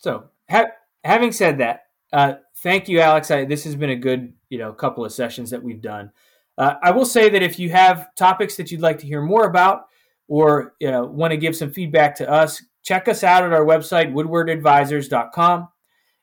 So, 0.00 0.30
ha- 0.50 0.72
having 1.04 1.32
said 1.32 1.58
that, 1.58 1.80
uh, 2.12 2.34
thank 2.58 2.88
you, 2.88 3.00
Alex. 3.00 3.30
I, 3.30 3.44
this 3.44 3.64
has 3.64 3.76
been 3.76 3.90
a 3.90 3.96
good 3.96 4.32
you 4.50 4.58
know 4.58 4.72
couple 4.72 5.04
of 5.04 5.12
sessions 5.12 5.50
that 5.50 5.62
we've 5.62 5.82
done. 5.82 6.10
Uh, 6.56 6.74
I 6.82 6.90
will 6.90 7.04
say 7.04 7.28
that 7.28 7.42
if 7.42 7.58
you 7.58 7.70
have 7.70 8.14
topics 8.16 8.56
that 8.56 8.70
you'd 8.70 8.80
like 8.80 8.98
to 8.98 9.06
hear 9.06 9.22
more 9.22 9.44
about, 9.44 9.86
or 10.28 10.74
you 10.80 10.90
know 10.90 11.04
want 11.04 11.32
to 11.32 11.36
give 11.36 11.56
some 11.56 11.70
feedback 11.70 12.16
to 12.16 12.30
us, 12.30 12.62
check 12.82 13.08
us 13.08 13.24
out 13.24 13.44
at 13.44 13.52
our 13.52 13.64
website 13.64 14.12
woodwardadvisors.com. 14.12 15.68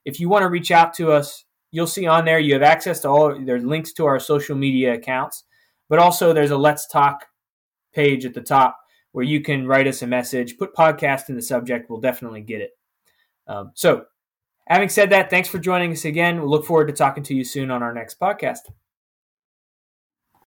If 0.05 0.19
you 0.19 0.29
want 0.29 0.43
to 0.43 0.49
reach 0.49 0.71
out 0.71 0.93
to 0.95 1.11
us, 1.11 1.45
you'll 1.71 1.87
see 1.87 2.07
on 2.07 2.25
there 2.25 2.39
you 2.39 2.53
have 2.53 2.63
access 2.63 2.99
to 3.01 3.09
all 3.09 3.37
there's 3.43 3.63
links 3.63 3.93
to 3.93 4.05
our 4.05 4.19
social 4.19 4.55
media 4.55 4.93
accounts, 4.93 5.43
but 5.89 5.99
also 5.99 6.33
there's 6.33 6.51
a 6.51 6.57
Let's 6.57 6.87
Talk 6.87 7.25
page 7.93 8.25
at 8.25 8.33
the 8.33 8.41
top 8.41 8.77
where 9.13 9.23
you 9.23 9.41
can 9.41 9.65
write 9.65 9.87
us 9.87 10.01
a 10.01 10.07
message, 10.07 10.57
put 10.57 10.75
podcast 10.75 11.29
in 11.29 11.35
the 11.35 11.41
subject. 11.41 11.89
We'll 11.89 12.01
definitely 12.01 12.41
get 12.41 12.61
it. 12.61 12.71
Um, 13.47 13.71
so, 13.73 14.05
having 14.67 14.89
said 14.89 15.09
that, 15.11 15.29
thanks 15.29 15.49
for 15.49 15.59
joining 15.59 15.91
us 15.91 16.05
again. 16.05 16.39
We'll 16.39 16.49
look 16.49 16.65
forward 16.65 16.87
to 16.87 16.93
talking 16.93 17.23
to 17.23 17.35
you 17.35 17.43
soon 17.43 17.71
on 17.71 17.83
our 17.83 17.93
next 17.93 18.19
podcast. 18.19 18.71